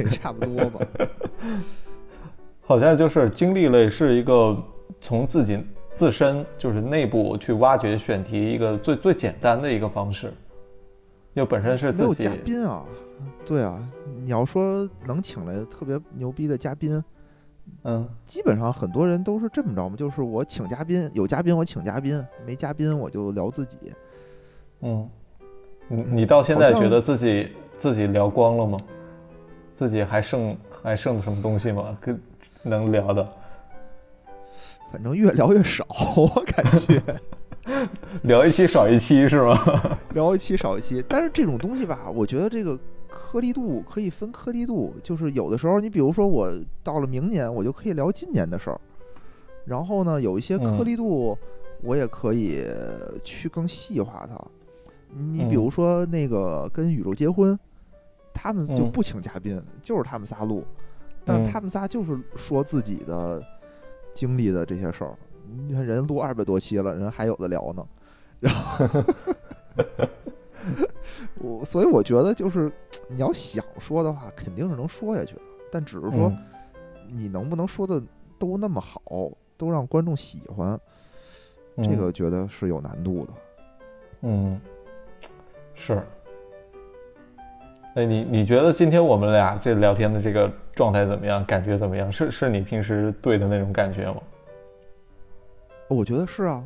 [0.09, 0.79] 差不多吧。
[2.61, 4.57] 好像就是经历类是一个
[4.99, 5.61] 从自己
[5.95, 10.27] 自身就是内部去挖掘选题一个最最简单的一个方式，
[11.33, 12.83] 因为本身是没有自己嘉宾啊，
[13.45, 13.81] 对啊，
[14.21, 17.01] 你要说能请来特别牛逼的嘉宾，
[17.83, 23.93] 嗯基本上很多人都是这么着嘛，就是我请嘉宾，有嘉宾我请嘉宾，没嘉宾我就聊自己。
[24.81, 25.09] 嗯，
[25.87, 28.77] 你你到现在觉得自己自己聊光了吗？
[29.73, 31.97] 自己还剩还剩什么东西吗？
[32.01, 32.21] 跟
[32.63, 33.31] 能聊的，
[34.91, 37.01] 反正越聊越少，我感觉
[38.23, 39.57] 聊一期少一期是吗？
[40.13, 41.03] 聊一期少一期。
[41.09, 42.77] 但是这种东西吧，我觉得这个
[43.09, 46.49] 颗粒度可以分颗粒度，就是有的时候你比如说我
[46.83, 48.79] 到了明年，我就可以聊今年的事儿，
[49.65, 51.37] 然后呢，有一些颗嗯粒度
[51.81, 52.63] 我也可以
[53.23, 54.35] 去更细化它。
[55.09, 57.57] 你嗯比如说那个跟宇宙结婚，
[58.33, 60.63] 他们就嗯不请嘉宾，就是他们仨录，
[61.23, 63.41] 但是嗯他们仨就是说自己的
[64.15, 65.13] 经历的这些事儿。
[65.67, 67.85] 你看人录二百多期了，人还有的聊呢。
[68.39, 69.03] 然 后
[71.39, 72.71] 我所以我觉得就是
[73.07, 75.41] 你要想说的话，肯定是能说下去的，
[75.71, 76.37] 但只是说嗯
[77.07, 78.01] 你能不能说的
[78.39, 79.01] 都那么好，
[79.55, 80.79] 都让观众喜欢，
[81.83, 83.33] 这个觉得是有难度的。
[84.21, 84.59] 嗯，
[85.75, 86.01] 是。
[87.93, 91.43] 哎，你你觉得今天我们俩这聊天的这个状态怎么样？
[91.45, 92.11] 感觉怎么样？
[92.11, 94.21] 是是你平时对的那种感觉吗？
[95.87, 96.63] 我觉得是啊，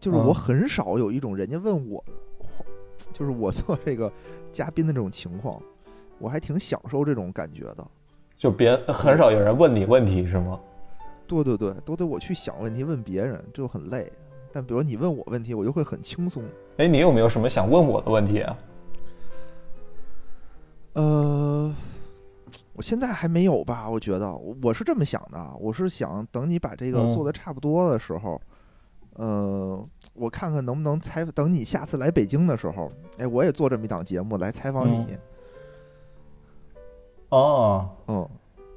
[0.00, 2.02] 就是嗯我很少有一种人家问我，
[3.12, 4.10] 就是我做这个
[4.50, 5.60] 嘉宾的这种情况，
[6.18, 7.86] 我还挺享受这种感觉的。
[8.36, 10.58] 就别很少有人问你问题是吗？
[11.26, 14.10] 对对对，都得我去想问题问别人，这就很累。
[14.52, 16.42] 但比如你问我问题，我就会很轻松。
[16.76, 18.58] 哎，你有没有什么想问我的问题啊？
[20.92, 21.74] 呃，
[22.74, 23.88] 我现在还没有吧？
[23.88, 28.40] 我觉得我我是这么想的，我是想等你把这个嗯做的差不多的时候，
[29.14, 35.16] 呃，我看看能不能采，等你下次来北京的时候，哎，我也做这么一档节目来采访你。
[37.30, 38.28] 哦，嗯，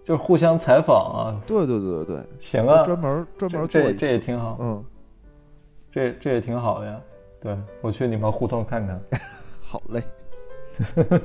[0.03, 3.93] 就是互相采访啊，对对对对对，行啊，专门专门做这。
[3.93, 4.83] 这也挺好，嗯，
[5.91, 6.99] 这这也挺好的呀。
[7.39, 8.99] 对我去你们胡同看看。
[9.61, 10.01] 好嘞，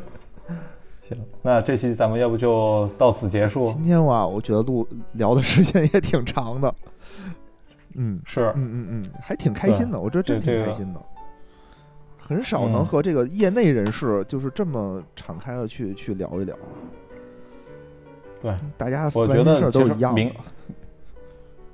[1.14, 3.66] 行，那这期咱们要不就到此结束？
[3.72, 6.74] 今天哇，我觉得录聊的时间也挺长的。
[7.94, 11.02] 嗯是，嗯嗯嗯，还挺开心的，我觉得真挺开心的。
[12.18, 16.56] 很少能嗯和这个业内人士就是这么敞开的去去聊一聊，
[18.40, 20.30] 对，大家我觉得都是一样的。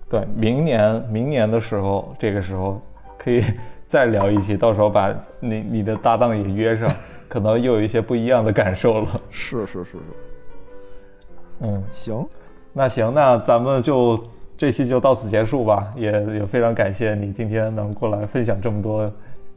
[0.09, 2.81] 对，明年明年的时候，这个时候
[3.19, 3.45] 可以
[3.89, 6.87] 再聊一期，到时候把你你的搭档也约上，
[7.27, 9.21] 可能又有一些不一样的感受了。
[9.31, 9.99] 是是是是，
[11.61, 12.29] 嗯，行，
[12.75, 14.23] 那行，那咱们就
[14.59, 15.91] 这期就到此结束吧。
[15.97, 19.11] 也也非常感谢你今天能过来分享这么多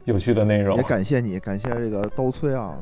[0.04, 0.82] 有趣的内容也。
[0.84, 2.80] 感谢你，感谢这个刀崔啊，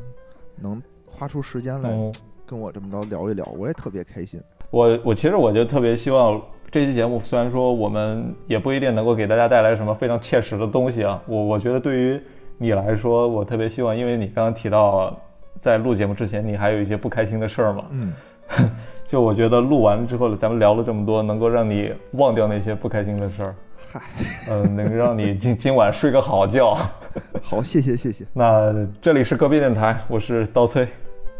[0.55, 2.15] 能花出时间来嗯，
[2.47, 4.41] 跟我这么着聊一聊，我也特别开心。
[4.71, 6.41] 我我其实我就特别希望
[6.71, 12.21] 这期节目，虽然说我们也不一定能够给大家带来什么非常切实的东西啊，我我觉得对于
[12.59, 15.19] 你来说，我特别希望，因为你刚刚提到
[15.59, 18.13] 在录节目之前，你还有一些不开心的事儿嘛，嗯，
[19.05, 23.55] 就我觉得录完之后，咱们聊了这么多，能够让你忘掉那些不开心的事儿，
[23.93, 24.01] 嗨，
[24.49, 26.79] 嗯、能让你今今晚睡个好觉。
[27.43, 28.25] 好，谢谢谢谢。
[28.33, 28.73] 那
[29.03, 30.87] 这里是隔壁电台，我是刀崔。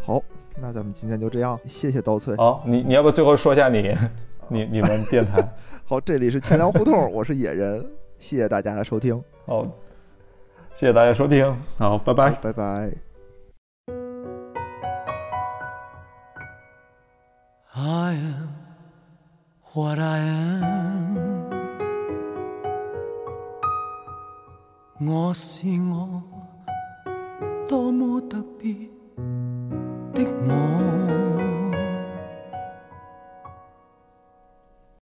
[0.01, 0.21] 好，
[0.61, 2.35] 那咱们今天就这样，谢谢刀崔。
[2.35, 3.95] 好，你你要不最后说一下你
[4.51, 5.41] 你你们电台？
[5.87, 7.85] 好，这里是钱粮胡同， 我是野人，
[8.19, 9.63] 谢谢大家的收听，好，
[10.73, 12.31] 谢谢大家收听，好，拜拜。
[12.41, 12.93] 拜拜。
[17.73, 18.49] I am
[19.73, 21.17] what I am。
[24.99, 26.21] 我是我，
[27.69, 28.73] 多么特别
[30.13, 31.40] 的我。